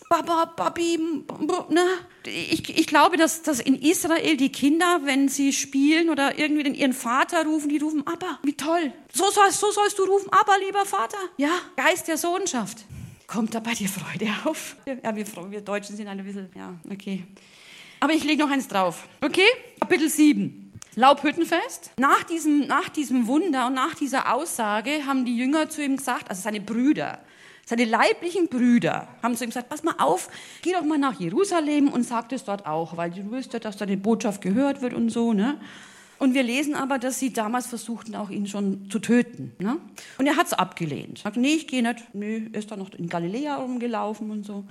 Baba, 0.10 0.44
Babi, 0.44 1.24
ne? 1.70 1.86
Ich, 2.26 2.78
ich 2.78 2.88
glaube, 2.88 3.16
dass, 3.16 3.44
dass 3.44 3.62
in 3.62 3.82
Israel 3.82 4.36
die 4.36 4.52
Kinder, 4.52 5.00
wenn 5.06 5.30
sie 5.30 5.54
spielen 5.54 6.10
oder 6.10 6.38
irgendwie 6.38 6.64
den, 6.64 6.76
ihren 6.76 6.92
Vater 6.92 7.46
rufen, 7.46 7.70
die 7.70 7.78
rufen 7.78 8.06
Abba. 8.06 8.40
Wie 8.44 8.58
toll. 8.58 8.92
So 9.14 9.32
sollst, 9.32 9.62
so 9.62 9.72
sollst 9.72 9.98
du 9.98 10.04
rufen, 10.04 10.28
Abba, 10.34 10.58
lieber 10.58 10.86
Vater. 10.86 11.18
Ja, 11.38 11.52
Geist 11.78 12.10
der 12.10 12.18
Sohnschaft. 12.18 12.80
Kommt 13.32 13.56
da 13.56 13.62
bei 13.62 13.74
dir 13.74 13.88
Freude 13.88 14.30
auf? 14.44 14.76
Ja, 14.86 15.16
wir, 15.16 15.26
wir 15.26 15.62
Deutschen 15.62 15.96
sind 15.96 16.10
ein 16.10 16.22
bisschen, 16.22 16.50
ja, 16.54 16.74
okay. 16.92 17.24
Aber 18.02 18.12
ich 18.12 18.26
lege 18.26 18.44
noch 18.44 18.52
eins 18.52 18.68
drauf. 18.68 19.08
Okay? 19.24 19.46
Kapitel 19.80 20.10
7. 20.10 20.74
Laubhüttenfest. 20.96 21.92
Nach 21.98 22.24
diesem, 22.24 22.68
nach 22.68 22.90
diesem 22.90 23.28
Wunder 23.28 23.68
und 23.68 23.74
nach 23.74 23.96
dieser 23.96 24.34
Aussage 24.34 25.06
haben 25.06 25.24
die 25.24 25.38
Jünger 25.38 25.70
zu 25.70 25.82
ihm 25.82 25.96
gesagt, 25.96 26.30
also 26.30 26.42
seine 26.42 26.60
Brüder, 26.60 27.20
Seine 27.66 27.86
leiblichen 27.86 28.50
Brüder 28.50 29.08
haben 29.24 29.38
zu 29.38 29.46
ihm 29.46 29.52
gesagt, 29.52 29.70
pass 29.70 29.84
mal 29.84 29.96
auf, 29.98 30.28
geh 30.62 30.74
doch 30.74 30.84
mal 30.84 30.98
nach 30.98 31.18
Jerusalem 31.18 31.88
und 31.88 32.04
sag 32.04 32.28
das 32.28 32.44
dort 32.44 32.66
auch, 32.66 32.98
weil 32.98 33.12
du 33.12 33.32
wirst 33.32 33.54
ja, 33.54 33.60
dass 33.60 33.78
deine 33.78 33.96
Botschaft 33.96 34.42
gehört 34.42 34.82
wird 34.82 34.94
und 34.94 35.10
so. 35.10 35.32
Ne? 35.32 35.58
Und 36.22 36.36
wir 36.36 36.44
lesen 36.44 36.76
aber, 36.76 37.00
dass 37.00 37.18
sie 37.18 37.34
damals 37.34 37.66
versuchten, 37.66 38.14
auch 38.14 38.30
ihn 38.30 38.46
schon 38.46 38.92
zu 38.92 39.00
töten. 39.00 39.54
Ne? 39.58 39.78
Und 40.20 40.28
er 40.28 40.38
hat 40.38 40.46
es 40.46 40.54
abgelehnt. 40.54 41.18
Sagt, 41.18 41.36
nee, 41.36 41.56
ich 41.56 41.68
gehe 41.68 41.82
nicht. 41.82 42.14
Nee, 42.14 42.48
ist 42.52 42.70
da 42.70 42.78
noch 42.78 42.94
in 42.94 43.10
Galiläa 43.10 43.56
rumgelaufen 43.56 44.30
und 44.30 44.46
so. 44.46 44.64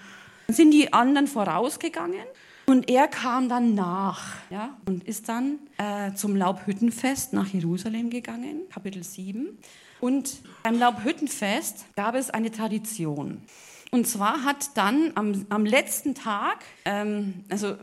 Dann 0.47 0.55
sind 0.55 0.71
die 0.71 0.93
anderen 0.93 1.27
vorausgegangen 1.27 2.23
und 2.67 2.89
er 2.89 3.09
kam 3.09 3.49
dann 3.49 3.75
nach 3.75 4.37
ja, 4.51 4.77
und 4.87 5.03
ist 5.03 5.29
dann 5.29 5.59
äh, 5.77 6.15
zum 6.15 6.37
Laubhüttenfest 6.37 7.33
nach 7.33 7.49
Jerusalem 7.49 8.11
gegangen, 8.11 8.69
Kapitel 8.73 9.03
7. 9.03 9.49
Und 9.99 10.43
beim 10.63 10.79
Laubhüttenfest 10.79 11.85
gab 11.97 12.15
es 12.15 12.31
eine 12.31 12.53
Tradition. 12.53 13.43
Und 13.91 14.07
zwar 14.07 14.45
hat 14.45 14.77
dann 14.77 15.11
am, 15.17 15.47
am 15.49 15.67
letzten 15.67 16.15
Tag, 16.15 16.59
ähm, 16.85 17.43
also 17.49 17.75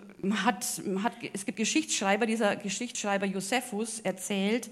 hat, 0.43 0.65
hat, 1.03 1.13
es 1.33 1.45
gibt 1.45 1.57
Geschichtsschreiber, 1.57 2.25
dieser 2.25 2.55
Geschichtsschreiber 2.55 3.25
Josephus 3.25 3.99
erzählt, 3.99 4.69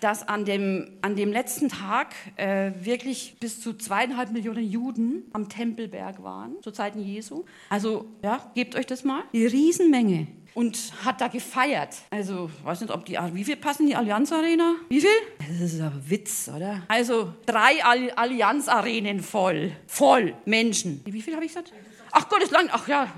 dass 0.00 0.26
an 0.28 0.44
dem, 0.44 0.88
an 1.00 1.16
dem 1.16 1.32
letzten 1.32 1.68
Tag 1.68 2.14
äh, 2.36 2.72
wirklich 2.80 3.36
bis 3.40 3.60
zu 3.60 3.72
zweieinhalb 3.74 4.30
Millionen 4.30 4.64
Juden 4.64 5.24
am 5.32 5.48
Tempelberg 5.48 6.22
waren, 6.22 6.56
zu 6.62 6.70
Zeiten 6.70 7.00
Jesu. 7.00 7.44
Also, 7.70 8.06
ja, 8.22 8.50
gebt 8.54 8.76
euch 8.76 8.86
das 8.86 9.04
mal. 9.04 9.22
Die 9.32 9.46
Riesenmenge. 9.46 10.26
Und 10.54 10.92
hat 11.04 11.20
da 11.20 11.28
gefeiert. 11.28 11.96
Also, 12.10 12.50
weiß 12.64 12.80
nicht, 12.80 12.90
ob 12.90 13.04
die, 13.04 13.18
wie 13.32 13.44
viel 13.44 13.56
passen 13.56 13.82
in 13.82 13.88
die 13.88 13.96
Allianz 13.96 14.32
Arena? 14.32 14.76
Wie 14.88 15.00
viel? 15.00 15.10
Das 15.38 15.72
ist 15.72 15.80
ein 15.80 15.92
Witz, 16.08 16.50
oder? 16.54 16.82
Also, 16.88 17.34
drei 17.44 17.82
Allianz 17.84 18.68
Arenen 18.68 19.20
voll. 19.20 19.72
Voll 19.86 20.34
Menschen. 20.46 21.02
Wie 21.04 21.20
viel 21.20 21.34
habe 21.34 21.44
ich 21.44 21.50
gesagt? 21.52 21.72
Ach 22.10 22.28
Gott, 22.30 22.42
ist 22.42 22.52
lang. 22.52 22.68
Ach 22.72 22.88
ja. 22.88 23.12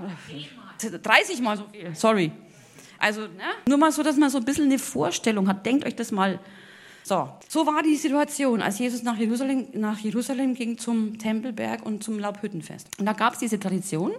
30 0.79 1.41
mal 1.41 1.57
so 1.57 1.65
viel. 1.71 1.93
Sorry. 1.95 2.31
Also, 2.97 3.21
ne? 3.21 3.29
nur 3.67 3.77
mal 3.77 3.91
so, 3.91 4.03
dass 4.03 4.17
man 4.17 4.29
so 4.29 4.39
ein 4.39 4.45
bisschen 4.45 4.65
eine 4.65 4.79
Vorstellung 4.79 5.47
hat. 5.47 5.65
Denkt 5.65 5.85
euch 5.85 5.95
das 5.95 6.11
mal 6.11 6.39
so, 7.03 7.27
so 7.47 7.65
war 7.65 7.81
die 7.81 7.95
Situation, 7.95 8.61
als 8.61 8.77
Jesus 8.77 9.03
nach 9.03 9.17
Jerusalem, 9.17 9.67
nach 9.73 9.97
Jerusalem 9.99 10.53
ging 10.53 10.77
zum 10.77 11.17
Tempelberg 11.17 11.85
und 11.85 12.03
zum 12.03 12.19
Laubhüttenfest. 12.19 12.87
Und 12.99 13.05
da 13.05 13.13
gab 13.13 13.33
es 13.33 13.39
diese 13.39 13.59
Tradition, 13.59 14.11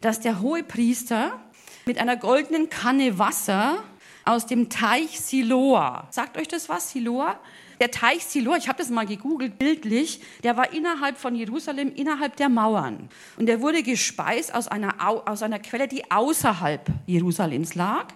dass 0.00 0.20
der 0.20 0.40
hohe 0.40 0.62
Priester 0.62 1.38
mit 1.84 1.98
einer 1.98 2.16
goldenen 2.16 2.68
Kanne 2.68 3.18
Wasser 3.18 3.84
aus 4.24 4.46
dem 4.46 4.68
Teich 4.70 5.20
Siloa, 5.20 6.08
sagt 6.10 6.36
euch 6.36 6.48
das 6.48 6.68
was, 6.68 6.90
Siloa? 6.90 7.38
Der 7.80 7.90
Teich 7.90 8.24
Siloa, 8.24 8.56
ich 8.56 8.68
habe 8.68 8.78
das 8.78 8.90
mal 8.90 9.06
gegoogelt, 9.06 9.58
bildlich, 9.58 10.20
der 10.42 10.56
war 10.56 10.72
innerhalb 10.72 11.18
von 11.18 11.34
Jerusalem, 11.34 11.92
innerhalb 11.94 12.36
der 12.36 12.48
Mauern. 12.48 13.08
Und 13.36 13.46
der 13.46 13.60
wurde 13.60 13.82
gespeist 13.82 14.54
aus 14.54 14.68
einer, 14.68 14.94
aus 15.28 15.42
einer 15.42 15.58
Quelle, 15.58 15.88
die 15.88 16.10
außerhalb 16.10 16.90
Jerusalems 17.06 17.74
lag. 17.74 18.08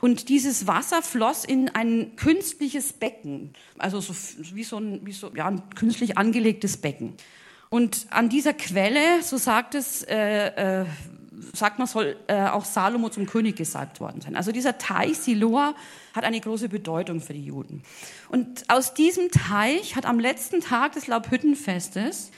Und 0.00 0.28
dieses 0.28 0.66
Wasser 0.66 1.02
floss 1.02 1.44
in 1.44 1.68
ein 1.68 2.16
künstliches 2.16 2.92
Becken, 2.92 3.52
also 3.78 4.00
so, 4.00 4.14
wie, 4.54 4.64
so 4.64 4.78
ein, 4.78 5.00
wie 5.04 5.12
so 5.12 5.30
ja, 5.34 5.46
ein 5.46 5.68
künstlich 5.70 6.16
angelegtes 6.16 6.78
Becken. 6.78 7.14
Und 7.68 8.06
an 8.10 8.28
dieser 8.28 8.54
Quelle, 8.54 9.22
so 9.22 9.36
sagt 9.36 9.74
es, 9.74 10.02
äh, 10.02 10.80
äh, 10.80 10.86
sagt 11.52 11.78
man, 11.78 11.86
soll 11.86 12.16
äh, 12.26 12.46
auch 12.48 12.64
Salomo 12.64 13.08
zum 13.08 13.26
König 13.26 13.56
gesalbt 13.56 14.00
worden 14.00 14.20
sein. 14.20 14.36
Also 14.36 14.52
dieser 14.52 14.78
Teich 14.78 15.18
Siloa 15.18 15.74
hat 16.14 16.24
eine 16.24 16.40
große 16.40 16.68
Bedeutung 16.68 17.20
für 17.20 17.32
die 17.32 17.44
Juden. 17.44 17.82
Und 18.28 18.64
aus 18.68 18.94
diesem 18.94 19.30
Teich 19.30 19.96
hat 19.96 20.06
am 20.06 20.18
letzten 20.18 20.60
Tag 20.60 20.92
des 20.92 21.06
Laubhüttenfestes 21.06 22.30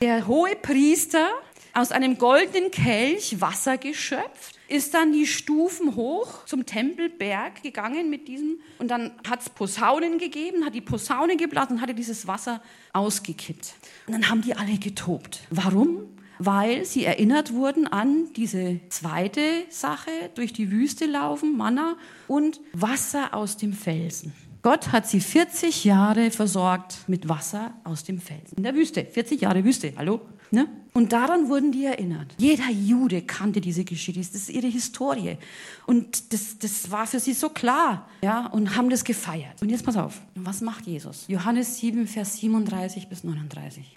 der 0.00 0.26
hohe 0.26 0.56
Priester 0.56 1.28
aus 1.74 1.92
einem 1.92 2.18
goldenen 2.18 2.70
Kelch 2.70 3.40
Wasser 3.40 3.78
geschöpft 3.78 4.60
ist 4.70 4.94
dann 4.94 5.12
die 5.12 5.26
Stufen 5.26 5.96
hoch 5.96 6.44
zum 6.46 6.64
Tempelberg 6.64 7.60
gegangen 7.62 8.08
mit 8.08 8.28
diesem 8.28 8.60
und 8.78 8.88
dann 8.88 9.10
hat 9.28 9.40
es 9.40 9.50
Posaunen 9.50 10.18
gegeben, 10.18 10.64
hat 10.64 10.74
die 10.74 10.80
Posaune 10.80 11.36
geblasen 11.36 11.76
und 11.76 11.82
hatte 11.82 11.92
dieses 11.92 12.28
Wasser 12.28 12.62
ausgekippt. 12.92 13.74
Und 14.06 14.12
dann 14.12 14.30
haben 14.30 14.42
die 14.42 14.54
alle 14.54 14.78
getobt. 14.78 15.40
Warum? 15.50 16.19
Weil 16.42 16.86
sie 16.86 17.04
erinnert 17.04 17.52
wurden 17.52 17.86
an 17.86 18.32
diese 18.34 18.80
zweite 18.88 19.40
Sache, 19.68 20.10
durch 20.34 20.54
die 20.54 20.70
Wüste 20.70 21.04
laufen, 21.04 21.56
Manna 21.56 21.96
und 22.28 22.60
Wasser 22.72 23.34
aus 23.34 23.58
dem 23.58 23.74
Felsen. 23.74 24.32
Gott 24.62 24.92
hat 24.92 25.06
sie 25.06 25.20
40 25.20 25.84
Jahre 25.84 26.30
versorgt 26.30 27.04
mit 27.06 27.28
Wasser 27.28 27.74
aus 27.84 28.04
dem 28.04 28.20
Felsen. 28.20 28.56
In 28.56 28.62
der 28.62 28.74
Wüste. 28.74 29.04
40 29.04 29.42
Jahre 29.42 29.64
Wüste. 29.64 29.92
Hallo? 29.96 30.20
Ne? 30.50 30.66
Und 30.92 31.12
daran 31.12 31.48
wurden 31.48 31.72
die 31.72 31.84
erinnert. 31.84 32.34
Jeder 32.38 32.68
Jude 32.70 33.22
kannte 33.22 33.60
diese 33.60 33.84
Geschichte, 33.84 34.20
das 34.20 34.34
ist 34.34 34.50
ihre 34.50 34.66
Historie. 34.66 35.36
Und 35.86 36.32
das, 36.32 36.58
das 36.58 36.90
war 36.90 37.06
für 37.06 37.20
sie 37.20 37.32
so 37.32 37.50
klar, 37.50 38.08
ja, 38.22 38.46
und 38.46 38.76
haben 38.76 38.90
das 38.90 39.04
gefeiert. 39.04 39.62
Und 39.62 39.68
jetzt 39.68 39.84
pass 39.84 39.96
auf, 39.96 40.20
was 40.34 40.60
macht 40.60 40.86
Jesus? 40.86 41.26
Johannes 41.28 41.78
7, 41.78 42.08
Vers 42.08 42.38
37 42.38 43.08
bis 43.08 43.22
39. 43.22 43.94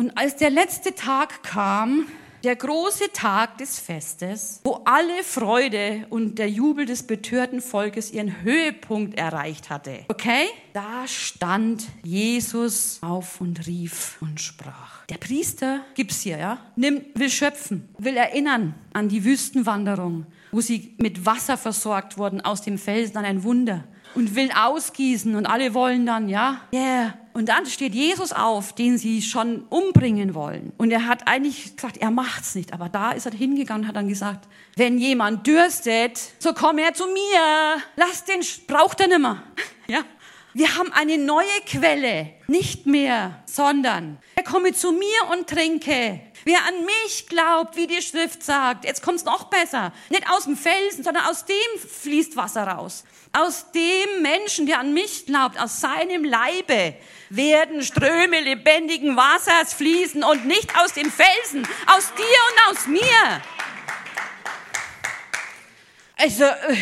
Und 0.00 0.16
als 0.16 0.36
der 0.36 0.48
letzte 0.48 0.94
Tag 0.94 1.42
kam, 1.42 2.06
der 2.42 2.56
große 2.56 3.12
Tag 3.12 3.58
des 3.58 3.78
Festes, 3.78 4.62
wo 4.64 4.80
alle 4.86 5.22
Freude 5.22 6.06
und 6.08 6.38
der 6.38 6.48
Jubel 6.48 6.86
des 6.86 7.02
betörten 7.02 7.60
Volkes 7.60 8.10
ihren 8.10 8.40
Höhepunkt 8.40 9.18
erreicht 9.18 9.68
hatte. 9.68 10.06
Okay? 10.08 10.46
Da 10.72 11.06
stand 11.06 11.84
Jesus 12.02 12.98
auf 13.02 13.42
und 13.42 13.66
rief 13.66 14.16
und 14.22 14.40
sprach. 14.40 15.04
Der 15.10 15.18
Priester 15.18 15.80
gibt's 15.94 16.22
hier, 16.22 16.38
ja? 16.38 16.56
Nimm, 16.76 17.02
will 17.14 17.28
schöpfen, 17.28 17.86
will 17.98 18.16
erinnern 18.16 18.74
an 18.94 19.10
die 19.10 19.22
Wüstenwanderung, 19.22 20.24
wo 20.50 20.62
sie 20.62 20.94
mit 20.96 21.26
Wasser 21.26 21.58
versorgt 21.58 22.16
wurden 22.16 22.40
aus 22.40 22.62
dem 22.62 22.78
Felsen 22.78 23.18
an 23.18 23.26
ein 23.26 23.44
Wunder 23.44 23.84
und 24.14 24.34
will 24.34 24.50
ausgießen 24.50 25.36
und 25.36 25.44
alle 25.44 25.74
wollen 25.74 26.06
dann, 26.06 26.30
ja, 26.30 26.62
yeah. 26.72 27.18
Und 27.32 27.48
dann 27.48 27.66
steht 27.66 27.94
Jesus 27.94 28.32
auf, 28.32 28.72
den 28.74 28.98
sie 28.98 29.22
schon 29.22 29.62
umbringen 29.68 30.34
wollen. 30.34 30.72
Und 30.78 30.90
er 30.90 31.06
hat 31.06 31.28
eigentlich 31.28 31.76
gesagt, 31.76 31.98
er 31.98 32.10
macht's 32.10 32.54
nicht. 32.54 32.72
Aber 32.72 32.88
da 32.88 33.12
ist 33.12 33.26
er 33.26 33.32
hingegangen 33.32 33.82
und 33.82 33.88
hat 33.88 33.96
dann 33.96 34.08
gesagt, 34.08 34.48
wenn 34.76 34.98
jemand 34.98 35.46
dürstet, 35.46 36.20
so 36.38 36.52
komm 36.52 36.78
her 36.78 36.92
zu 36.94 37.06
mir. 37.06 37.82
Lass 37.96 38.24
den, 38.24 38.40
braucht 38.66 39.00
er 39.00 39.08
nimmer. 39.08 39.42
Ja. 39.86 40.04
Wir 40.52 40.76
haben 40.76 40.92
eine 40.92 41.16
neue 41.16 41.46
Quelle, 41.64 42.30
nicht 42.48 42.86
mehr, 42.86 43.42
sondern 43.46 44.18
er 44.34 44.42
komme 44.42 44.72
zu 44.72 44.90
mir 44.90 45.30
und 45.32 45.48
trinke. 45.48 46.20
Wer 46.44 46.58
an 46.66 46.84
mich 46.84 47.28
glaubt, 47.28 47.76
wie 47.76 47.86
die 47.86 48.00
Schrift 48.00 48.42
sagt, 48.42 48.84
jetzt 48.84 49.02
kommt's 49.02 49.24
noch 49.24 49.44
besser. 49.44 49.92
Nicht 50.08 50.28
aus 50.30 50.44
dem 50.44 50.56
Felsen, 50.56 51.04
sondern 51.04 51.26
aus 51.26 51.44
dem 51.44 51.56
fließt 51.78 52.36
Wasser 52.36 52.64
raus. 52.66 53.04
Aus 53.32 53.70
dem 53.72 54.22
Menschen, 54.22 54.66
der 54.66 54.80
an 54.80 54.92
mich 54.92 55.26
glaubt, 55.26 55.60
aus 55.60 55.80
seinem 55.80 56.24
Leibe 56.24 56.94
werden 57.28 57.82
Ströme 57.82 58.40
lebendigen 58.40 59.16
Wassers 59.16 59.74
fließen 59.74 60.24
und 60.24 60.46
nicht 60.46 60.76
aus 60.78 60.94
den 60.94 61.12
Felsen, 61.12 61.68
aus 61.86 62.12
dir 62.14 62.24
und 62.24 62.70
aus 62.70 62.86
mir. 62.86 63.42
Also, 66.16 66.44
äh, 66.44 66.76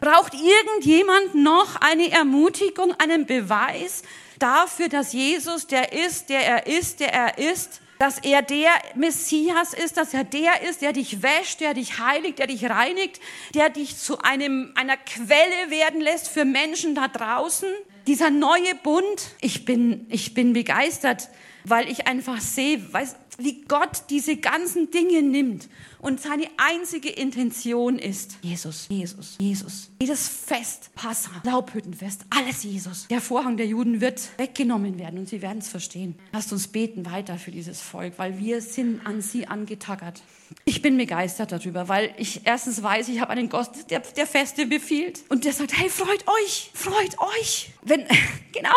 braucht 0.00 0.32
irgendjemand 0.34 1.34
noch 1.34 1.76
eine 1.76 2.10
Ermutigung, 2.10 2.94
einen 2.98 3.26
Beweis 3.26 4.02
dafür, 4.38 4.88
dass 4.88 5.12
Jesus 5.12 5.66
der 5.66 5.92
ist, 5.92 6.30
der 6.30 6.44
er 6.44 6.66
ist, 6.66 7.00
der 7.00 7.12
er 7.12 7.38
ist? 7.38 7.81
Dass 8.02 8.18
er 8.18 8.42
der 8.42 8.72
Messias 8.96 9.74
ist, 9.74 9.96
dass 9.96 10.12
er 10.12 10.24
der 10.24 10.68
ist, 10.68 10.82
der 10.82 10.92
dich 10.92 11.22
wäscht, 11.22 11.60
der 11.60 11.72
dich 11.72 12.00
heiligt, 12.00 12.40
der 12.40 12.48
dich 12.48 12.68
reinigt, 12.68 13.20
der 13.54 13.70
dich 13.70 13.96
zu 13.96 14.18
einem, 14.18 14.72
einer 14.74 14.96
Quelle 14.96 15.70
werden 15.70 16.00
lässt 16.00 16.28
für 16.28 16.44
Menschen 16.44 16.96
da 16.96 17.06
draußen. 17.06 17.68
Dieser 18.08 18.30
neue 18.30 18.74
Bund, 18.82 19.36
ich 19.40 19.64
bin, 19.64 20.08
ich 20.10 20.34
bin 20.34 20.52
begeistert, 20.52 21.28
weil 21.62 21.88
ich 21.88 22.08
einfach 22.08 22.40
sehe, 22.40 22.92
weiß, 22.92 23.14
wie 23.38 23.62
Gott 23.62 24.04
diese 24.10 24.36
ganzen 24.36 24.90
Dinge 24.90 25.22
nimmt 25.22 25.68
und 26.00 26.20
seine 26.20 26.48
einzige 26.56 27.08
Intention 27.08 27.98
ist 27.98 28.38
Jesus, 28.42 28.86
Jesus, 28.88 29.36
Jesus. 29.40 29.90
Jedes 30.00 30.28
Fest, 30.28 30.90
Passa, 30.94 31.30
Laubhüttenfest, 31.44 32.22
alles 32.30 32.62
Jesus. 32.64 33.06
Der 33.08 33.20
Vorhang 33.20 33.56
der 33.56 33.66
Juden 33.66 34.00
wird 34.00 34.20
weggenommen 34.36 34.98
werden 34.98 35.18
und 35.20 35.28
sie 35.28 35.42
werden 35.42 35.58
es 35.58 35.68
verstehen. 35.68 36.16
Lasst 36.32 36.52
uns 36.52 36.68
beten 36.68 37.06
weiter 37.06 37.38
für 37.38 37.50
dieses 37.50 37.80
Volk, 37.80 38.14
weil 38.16 38.38
wir 38.38 38.60
sind 38.60 39.06
an 39.06 39.22
sie 39.22 39.46
angetackert. 39.46 40.22
Ich 40.64 40.82
bin 40.82 40.96
begeistert 40.96 41.52
darüber, 41.52 41.88
weil 41.88 42.14
ich 42.18 42.42
erstens 42.44 42.82
weiß, 42.82 43.08
ich 43.08 43.20
habe 43.20 43.30
einen 43.30 43.48
Gott, 43.48 43.70
der, 43.90 44.00
der 44.00 44.26
Feste 44.26 44.66
befiehlt 44.66 45.22
und 45.28 45.44
der 45.44 45.52
sagt, 45.52 45.76
hey, 45.78 45.88
freut 45.88 46.24
euch, 46.28 46.70
freut 46.74 47.18
euch. 47.18 47.70
Wenn, 47.82 48.04
genau, 48.52 48.74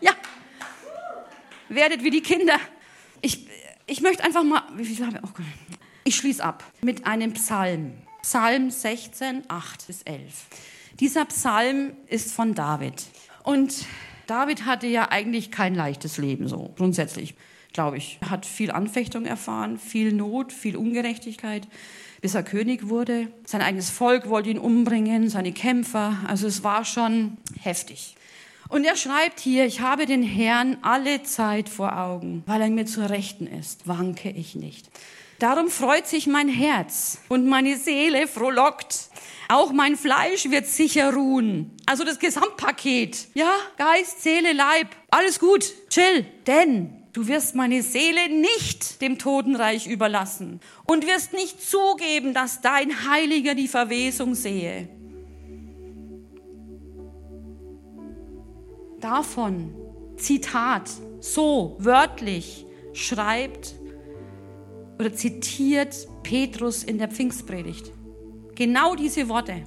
ja, 0.00 0.12
werdet 1.68 2.02
wie 2.02 2.10
die 2.10 2.22
Kinder. 2.22 2.58
Ich, 3.20 3.46
ich 3.92 4.00
möchte 4.00 4.24
einfach 4.24 4.42
mal, 4.42 4.62
wie 4.74 4.86
viel 4.86 5.04
habe 5.04 5.18
ich? 5.18 5.22
Oh 5.22 5.42
ich 6.04 6.16
schließe 6.16 6.42
ab 6.42 6.64
mit 6.80 7.06
einem 7.06 7.34
Psalm. 7.34 7.92
Psalm 8.22 8.70
16, 8.70 9.42
8 9.48 9.86
bis 9.86 10.00
11. 10.02 10.46
Dieser 10.98 11.26
Psalm 11.26 11.92
ist 12.06 12.32
von 12.32 12.54
David. 12.54 13.04
Und 13.44 13.84
David 14.26 14.64
hatte 14.64 14.86
ja 14.86 15.10
eigentlich 15.10 15.50
kein 15.50 15.74
leichtes 15.74 16.16
Leben, 16.16 16.48
so 16.48 16.72
grundsätzlich. 16.78 17.34
glaube 17.74 17.98
ich. 17.98 18.16
Er 18.22 18.30
hat 18.30 18.46
viel 18.46 18.70
Anfechtung 18.70 19.26
erfahren, 19.26 19.78
viel 19.78 20.12
Not, 20.12 20.54
viel 20.54 20.76
Ungerechtigkeit, 20.76 21.68
bis 22.22 22.34
er 22.34 22.44
König 22.44 22.88
wurde. 22.88 23.28
Sein 23.44 23.60
eigenes 23.60 23.90
Volk 23.90 24.30
wollte 24.30 24.48
ihn 24.48 24.58
umbringen, 24.58 25.28
seine 25.28 25.52
Kämpfer. 25.52 26.16
Also 26.26 26.46
es 26.46 26.64
war 26.64 26.86
schon 26.86 27.36
heftig. 27.60 28.16
Und 28.72 28.84
er 28.84 28.96
schreibt 28.96 29.38
hier, 29.38 29.66
ich 29.66 29.80
habe 29.82 30.06
den 30.06 30.22
Herrn 30.22 30.78
alle 30.80 31.22
Zeit 31.24 31.68
vor 31.68 31.98
Augen, 31.98 32.42
weil 32.46 32.62
er 32.62 32.70
mir 32.70 32.86
zur 32.86 33.10
Rechten 33.10 33.46
ist, 33.46 33.86
wanke 33.86 34.30
ich 34.30 34.54
nicht. 34.54 34.88
Darum 35.38 35.68
freut 35.68 36.06
sich 36.06 36.26
mein 36.26 36.48
Herz 36.48 37.18
und 37.28 37.46
meine 37.46 37.76
Seele 37.76 38.26
frohlockt. 38.26 39.10
Auch 39.48 39.72
mein 39.72 39.94
Fleisch 39.94 40.48
wird 40.48 40.66
sicher 40.66 41.12
ruhen. 41.12 41.76
Also 41.84 42.02
das 42.04 42.18
Gesamtpaket. 42.18 43.28
Ja, 43.34 43.52
Geist, 43.76 44.22
Seele, 44.22 44.54
Leib. 44.54 44.88
Alles 45.10 45.38
gut. 45.38 45.66
Chill. 45.90 46.24
Denn 46.46 47.04
du 47.12 47.28
wirst 47.28 47.54
meine 47.54 47.82
Seele 47.82 48.30
nicht 48.30 49.02
dem 49.02 49.18
Totenreich 49.18 49.86
überlassen 49.86 50.60
und 50.86 51.06
wirst 51.06 51.34
nicht 51.34 51.60
zugeben, 51.60 52.32
dass 52.32 52.62
dein 52.62 53.06
Heiliger 53.10 53.54
die 53.54 53.68
Verwesung 53.68 54.34
sehe. 54.34 54.88
Davon, 59.02 59.74
Zitat, 60.16 60.88
so 61.18 61.76
wörtlich 61.80 62.64
schreibt 62.92 63.74
oder 65.00 65.12
zitiert 65.12 66.06
Petrus 66.22 66.84
in 66.84 66.98
der 66.98 67.08
Pfingstpredigt. 67.08 67.90
Genau 68.54 68.94
diese 68.94 69.28
Worte. 69.28 69.64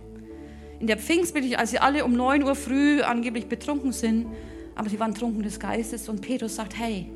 In 0.80 0.88
der 0.88 0.98
Pfingstpredigt, 0.98 1.60
als 1.60 1.71
sie 1.71 1.80
alle 1.80 2.06
um 2.06 2.13
9 2.13 2.43
Uhr 2.43 2.56
früh 2.56 3.02
angeblich 3.02 3.48
betrunken 3.48 3.91
sind, 3.91 4.28
aber 4.74 4.89
sie 4.89 5.02
waren 5.02 5.13
trunken 5.13 5.43
des 5.43 5.60
Geistes 5.60 6.08
und 6.08 6.21
Petrus 6.21 6.56
sagt, 6.56 6.78
hey, 6.78 7.12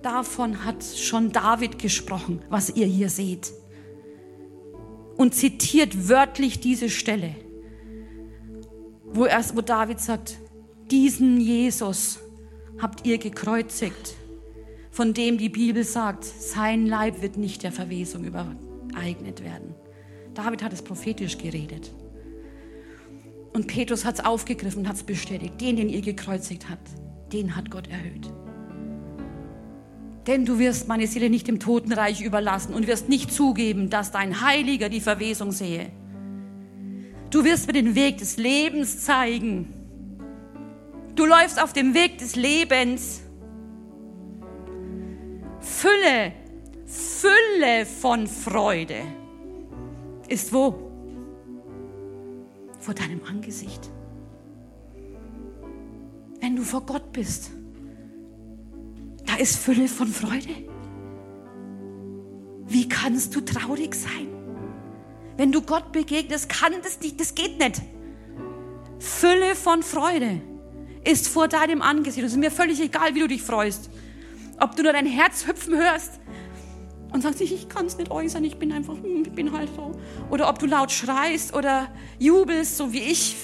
davon 0.00 0.64
hat 0.64 0.84
schon 0.84 1.32
David 1.32 1.80
gesprochen, 1.80 2.40
was 2.50 2.70
ihr 2.70 2.86
hier 2.86 3.08
seht. 3.08 3.52
Und 5.16 5.34
zitiert 5.34 6.08
wörtlich 6.08 6.60
diese 6.60 6.88
Stelle, 6.88 7.34
wo, 9.04 9.24
er, 9.24 9.44
wo 9.54 9.60
David 9.60 9.98
sagt, 9.98 10.38
diesen 10.94 11.40
Jesus 11.40 12.20
habt 12.80 13.06
ihr 13.06 13.18
gekreuzigt 13.18 14.16
von 14.94 15.12
dem 15.12 15.38
die 15.38 15.48
Bibel 15.48 15.82
sagt, 15.82 16.24
sein 16.24 16.86
Leib 16.86 17.20
wird 17.20 17.36
nicht 17.36 17.64
der 17.64 17.72
Verwesung 17.72 18.22
übereignet 18.22 19.42
werden. 19.42 19.74
David 20.34 20.62
hat 20.62 20.72
es 20.72 20.82
prophetisch 20.82 21.36
geredet. 21.36 21.92
Und 23.52 23.66
Petrus 23.66 24.04
hat 24.04 24.20
es 24.20 24.24
aufgegriffen 24.24 24.82
und 24.82 24.88
hat 24.88 24.94
es 24.94 25.02
bestätigt. 25.02 25.60
Den, 25.60 25.74
den 25.74 25.88
ihr 25.88 26.00
gekreuzigt 26.00 26.70
habt, 26.70 26.90
den 27.32 27.56
hat 27.56 27.72
Gott 27.72 27.88
erhöht. 27.88 28.32
Denn 30.28 30.46
du 30.46 30.60
wirst 30.60 30.86
meine 30.86 31.08
Seele 31.08 31.28
nicht 31.28 31.48
dem 31.48 31.58
Totenreich 31.58 32.22
überlassen 32.22 32.72
und 32.72 32.86
wirst 32.86 33.08
nicht 33.08 33.32
zugeben, 33.32 33.90
dass 33.90 34.12
dein 34.12 34.42
Heiliger 34.42 34.88
die 34.88 35.00
Verwesung 35.00 35.50
sehe. 35.50 35.90
Du 37.30 37.44
wirst 37.44 37.66
mir 37.66 37.72
den 37.72 37.96
Weg 37.96 38.18
des 38.18 38.36
Lebens 38.36 39.00
zeigen. 39.00 39.73
Du 41.14 41.26
läufst 41.26 41.62
auf 41.62 41.72
dem 41.72 41.94
Weg 41.94 42.18
des 42.18 42.36
Lebens 42.36 43.22
Fülle, 45.60 46.32
Fülle 46.86 47.86
von 47.86 48.26
Freude 48.26 49.02
ist 50.28 50.52
wo? 50.52 50.74
Vor 52.80 52.94
deinem 52.94 53.22
Angesicht. 53.24 53.90
Wenn 56.40 56.56
du 56.56 56.62
vor 56.62 56.82
Gott 56.82 57.12
bist, 57.12 57.50
da 59.26 59.36
ist 59.36 59.56
Fülle 59.56 59.88
von 59.88 60.08
Freude. 60.08 60.68
Wie 62.66 62.88
kannst 62.88 63.34
du 63.34 63.40
traurig 63.40 63.94
sein? 63.94 64.28
Wenn 65.36 65.52
du 65.52 65.62
Gott 65.62 65.92
begegnest, 65.92 66.48
kann 66.48 66.72
das 66.82 67.00
nicht, 67.00 67.20
das 67.20 67.34
geht 67.34 67.58
nicht. 67.58 67.80
Fülle 68.98 69.54
von 69.54 69.82
Freude 69.82 70.40
ist 71.04 71.28
vor 71.28 71.48
deinem 71.48 71.82
Angesicht. 71.82 72.24
Es 72.24 72.32
ist 72.32 72.38
mir 72.38 72.50
völlig 72.50 72.80
egal, 72.80 73.14
wie 73.14 73.20
du 73.20 73.28
dich 73.28 73.42
freust. 73.42 73.90
Ob 74.60 74.76
du 74.76 74.82
nur 74.82 74.92
dein 74.92 75.06
Herz 75.06 75.46
hüpfen 75.46 75.76
hörst 75.76 76.20
und 77.12 77.22
sagst, 77.22 77.40
ich 77.40 77.68
kann 77.68 77.86
es 77.86 77.96
nicht 77.96 78.10
äußern, 78.10 78.44
ich 78.44 78.58
bin 78.58 78.72
einfach, 78.72 78.94
hm, 78.94 79.22
ich 79.26 79.32
bin 79.32 79.52
halt 79.52 79.68
so. 79.74 79.92
Oder 80.30 80.48
ob 80.48 80.58
du 80.58 80.66
laut 80.66 80.90
schreist 80.90 81.54
oder 81.54 81.88
jubelst, 82.18 82.76
so 82.76 82.92
wie 82.92 83.00
ich. 83.00 83.36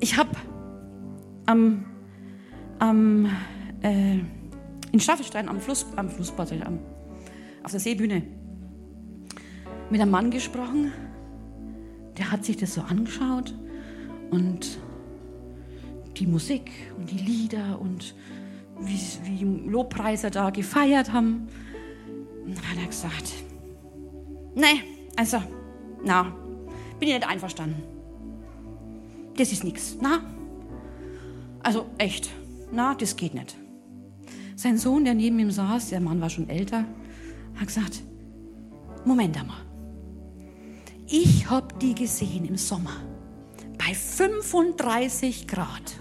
Ich 0.00 0.16
habe 0.16 0.30
am, 1.46 1.84
am 2.78 3.26
äh, 3.82 4.18
in 4.92 5.00
Staffelstein 5.00 5.48
am 5.48 5.60
Fluss, 5.60 5.86
am 5.96 6.08
Flussbad, 6.08 6.52
am, 6.64 6.78
auf 7.62 7.70
der 7.70 7.80
Seebühne 7.80 8.22
mit 9.90 10.00
einem 10.00 10.10
Mann 10.10 10.30
gesprochen, 10.30 10.92
der 12.16 12.30
hat 12.30 12.44
sich 12.44 12.56
das 12.56 12.74
so 12.74 12.82
angeschaut 12.82 13.54
und 14.30 14.78
die 16.18 16.26
Musik 16.26 16.70
und 16.96 17.10
die 17.10 17.18
Lieder 17.18 17.80
und 17.80 18.14
wie, 18.80 19.00
wie 19.24 19.44
Lobpreiser 19.68 20.30
da 20.30 20.50
gefeiert 20.50 21.12
haben. 21.12 21.48
Und 22.44 22.56
dann 22.56 22.70
hat 22.70 22.78
er 22.78 22.86
gesagt, 22.86 23.32
nee, 24.54 24.82
also, 25.16 25.38
na, 26.04 26.34
bin 26.98 27.08
ich 27.08 27.14
nicht 27.14 27.28
einverstanden. 27.28 27.82
Das 29.36 29.52
ist 29.52 29.64
nichts, 29.64 29.96
na? 30.00 30.20
Also 31.62 31.86
echt, 31.98 32.30
na, 32.72 32.94
das 32.94 33.16
geht 33.16 33.34
nicht. 33.34 33.56
Sein 34.56 34.78
Sohn, 34.78 35.04
der 35.04 35.14
neben 35.14 35.38
ihm 35.38 35.50
saß, 35.50 35.90
der 35.90 36.00
Mann 36.00 36.20
war 36.20 36.30
schon 36.30 36.48
älter, 36.48 36.84
hat 37.56 37.66
gesagt, 37.66 38.02
Moment 39.04 39.38
einmal. 39.38 39.58
Ich 41.06 41.48
hab 41.48 41.78
die 41.80 41.94
gesehen 41.94 42.44
im 42.44 42.56
Sommer 42.56 42.96
bei 43.78 43.94
35 43.94 45.46
Grad. 45.46 46.00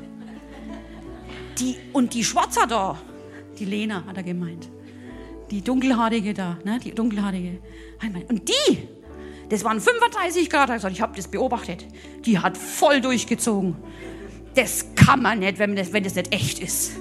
Die, 1.60 1.76
und 1.94 2.14
die 2.14 2.24
Schwarzer 2.24 2.68
da, 2.68 2.98
die 3.58 3.66
Lena 3.66 4.06
hat 4.06 4.18
er 4.18 4.24
gemeint. 4.24 4.70
Die 5.50 5.62
dunkelhaarige 5.62 6.34
da, 6.34 6.58
ne? 6.64 6.80
die 6.84 6.92
dunkelhaarige. 6.92 7.60
Und 8.30 8.50
die, 8.50 8.88
das 9.50 9.64
waren 9.64 9.80
35 9.80 10.50
Grad, 10.50 10.70
gesagt, 10.72 10.94
ich 10.94 11.02
habe 11.02 11.16
das 11.16 11.28
beobachtet. 11.30 11.86
Die 12.26 12.38
hat 12.38 12.58
voll 12.58 13.02
durchgezogen. 13.02 13.76
Das 14.56 14.94
kann 14.96 15.22
man 15.22 15.40
nicht, 15.40 15.58
wenn 15.58 15.76
das, 15.76 15.94
wenn 15.94 16.04
das 16.04 16.16
nicht 16.16 16.34
echt 16.34 16.60
ist. 16.60 16.98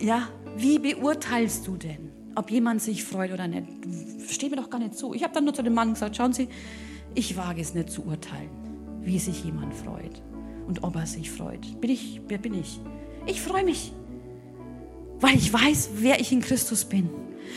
Ja, 0.00 0.28
wie 0.56 0.78
beurteilst 0.78 1.66
du 1.66 1.76
denn, 1.76 2.10
ob 2.34 2.50
jemand 2.50 2.80
sich 2.80 3.04
freut 3.04 3.32
oder 3.32 3.46
nicht? 3.46 3.66
Steht 4.28 4.50
mir 4.50 4.56
doch 4.56 4.70
gar 4.70 4.78
nicht 4.78 4.96
zu. 4.96 5.12
Ich 5.12 5.22
habe 5.22 5.34
dann 5.34 5.44
nur 5.44 5.52
zu 5.52 5.62
dem 5.62 5.74
Mann 5.74 5.92
gesagt, 5.92 6.16
schauen 6.16 6.32
Sie, 6.32 6.48
ich 7.14 7.36
wage 7.36 7.60
es 7.60 7.74
nicht 7.74 7.90
zu 7.90 8.04
urteilen, 8.06 8.50
wie 9.02 9.18
sich 9.18 9.44
jemand 9.44 9.74
freut 9.74 10.22
und 10.70 10.84
ob 10.84 10.94
er 10.94 11.06
sich 11.06 11.32
freut. 11.32 11.80
Bin 11.80 11.90
ich, 11.90 12.20
wer 12.28 12.38
bin 12.38 12.54
ich? 12.54 12.80
Ich 13.26 13.40
freue 13.40 13.64
mich, 13.64 13.92
weil 15.18 15.34
ich 15.34 15.52
weiß, 15.52 15.90
wer 15.94 16.20
ich 16.20 16.30
in 16.30 16.40
Christus 16.40 16.84
bin. 16.84 17.10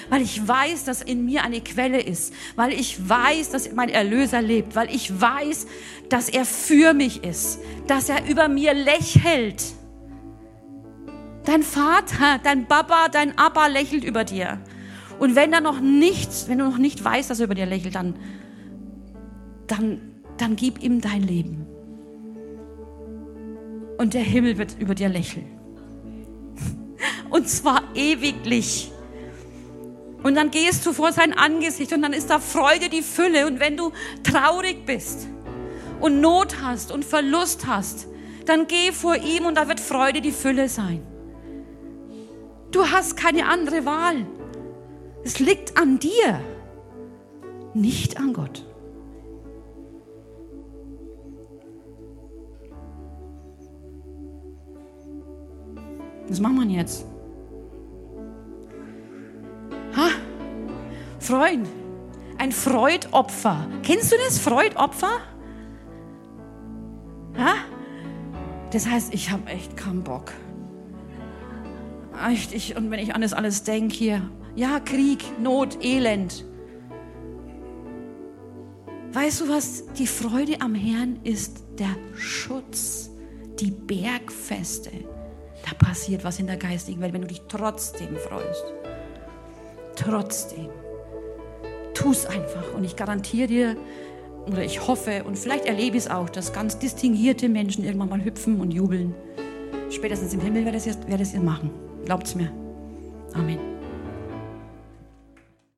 Weil 0.10 0.23
ich 0.23 0.47
weiß, 0.47 0.86
dass 0.86 1.04
in 1.04 1.23
mir 1.23 1.43
eine 1.43 1.62
Quelle 1.62 2.02
ist. 2.02 2.34
Weil 2.56 2.73
ich 2.73 3.08
weiß, 3.08 3.52
dass 3.52 3.71
mein 3.73 3.89
Erlöser 3.89 4.41
lebt. 4.41 4.76
Weil 4.76 4.89
ich 4.89 5.21
weiß, 5.21 5.67
dass 6.10 6.28
er 6.28 6.45
für 6.45 6.95
mich 6.95 7.23
ist. 7.23 7.60
Dass 7.86 8.10
er 8.10 8.28
über 8.28 8.47
mir 8.47 8.73
lächelt. 8.73 9.63
Dein 11.45 11.62
Vater, 11.62 12.39
dein 12.43 12.67
Papa, 12.67 13.10
dein 13.10 13.38
Abba 13.38 13.67
lächelt 13.67 14.04
über 14.04 14.23
dir. 14.23 14.60
Und 15.19 15.36
wenn 15.36 15.54
er 15.54 15.62
noch 15.62 15.80
nichts, 15.80 16.47
wenn 16.47 16.58
du 16.58 16.65
noch 16.65 16.80
nicht 16.80 17.06
weißt, 17.06 17.30
dass 17.30 17.39
er 17.39 17.45
über 17.45 17.56
dir 17.56 17.67
lächelt, 17.67 17.93
dann, 17.93 18.15
dann, 19.67 20.02
dann 20.38 20.56
gib 20.56 20.82
ihm 20.82 20.99
dein 20.99 21.21
Leben 21.21 21.67
und 23.97 24.13
der 24.13 24.21
Himmel 24.21 24.58
wird 24.58 24.75
über 24.79 24.95
dir 24.95 25.10
lächeln. 25.10 25.45
Und 27.29 27.49
zwar 27.49 27.84
ewiglich. 27.95 28.91
Und 30.23 30.36
dann 30.36 30.51
gehst 30.51 30.86
du 30.86 30.93
vor 30.93 31.12
sein 31.12 31.34
Angesicht 31.34 31.91
und 31.91 32.01
dann 32.01 32.13
ist 32.13 32.29
da 32.29 32.39
Freude 32.39 32.89
die 32.89 33.01
Fülle. 33.01 33.45
Und 33.47 33.60
wenn 33.60 33.75
du 33.75 33.91
traurig 34.23 34.86
bist 34.86 35.27
und 35.99 36.21
Not 36.21 36.62
hast 36.62 36.91
und 36.91 37.03
Verlust 37.03 37.67
hast, 37.67 38.08
dann 38.45 38.67
geh 38.67 38.91
vor 38.91 39.15
ihm 39.15 39.45
und 39.45 39.56
da 39.56 39.67
wird 39.67 39.79
Freude 39.79 40.21
die 40.21 40.32
Fülle 40.32 40.69
sein. 40.69 41.01
Du 42.71 42.89
hast 42.89 43.17
keine 43.17 43.47
andere 43.47 43.86
Wahl. 43.86 44.25
Es 45.23 45.39
liegt 45.39 45.77
an 45.77 45.99
dir, 45.99 46.41
nicht 47.73 48.17
an 48.17 48.34
Gott. 48.34 48.65
Was 56.27 56.39
macht 56.39 56.53
man 56.53 56.69
jetzt? 56.69 57.05
Ha? 59.95 60.07
Freund. 61.19 61.67
Ein 62.38 62.51
Freudopfer. 62.51 63.67
Kennst 63.83 64.12
du 64.12 64.15
das 64.25 64.39
Freudopfer? 64.39 65.19
Ha? 67.38 67.53
Das 68.71 68.88
heißt, 68.88 69.13
ich 69.13 69.29
habe 69.31 69.49
echt 69.49 69.77
keinen 69.77 70.03
Bock. 70.03 70.31
ich, 72.31 72.53
ich, 72.53 72.75
und 72.75 72.89
wenn 72.89 72.99
ich 72.99 73.13
an 73.13 73.21
das 73.21 73.33
alles 73.33 73.63
denke 73.63 73.95
hier, 73.95 74.29
ja, 74.55 74.79
Krieg, 74.79 75.23
Not, 75.39 75.83
Elend. 75.83 76.45
Weißt 79.12 79.41
du 79.41 79.49
was? 79.49 79.86
Die 79.93 80.07
Freude 80.07 80.59
am 80.62 80.73
Herrn 80.73 81.19
ist 81.23 81.63
der 81.77 81.95
Schutz, 82.15 83.12
die 83.59 83.71
Bergfeste. 83.71 84.91
Passiert 85.73 86.23
was 86.23 86.39
in 86.39 86.47
der 86.47 86.57
geistigen 86.57 87.01
Welt, 87.01 87.13
wenn 87.13 87.21
du 87.21 87.27
dich 87.27 87.41
trotzdem 87.47 88.15
freust. 88.17 88.63
Trotzdem. 89.95 90.69
Tu 91.93 92.12
es 92.12 92.25
einfach. 92.25 92.73
Und 92.73 92.83
ich 92.83 92.95
garantiere 92.95 93.47
dir, 93.47 93.77
oder 94.47 94.63
ich 94.63 94.88
hoffe, 94.88 95.23
und 95.23 95.38
vielleicht 95.38 95.65
erlebe 95.65 95.97
ich 95.97 96.03
es 96.03 96.09
auch, 96.09 96.29
dass 96.29 96.53
ganz 96.53 96.77
distinguierte 96.79 97.47
Menschen 97.47 97.83
irgendwann 97.83 98.09
mal 98.09 98.23
hüpfen 98.23 98.59
und 98.59 98.71
jubeln. 98.71 99.15
Spätestens 99.89 100.33
im 100.33 100.41
Himmel 100.41 100.65
werdet 100.65 100.86
ihr 100.86 101.19
es 101.19 101.33
machen. 101.36 101.69
Glaubt 102.05 102.27
es 102.27 102.36
mir. 102.36 102.51
Amen. 103.33 103.72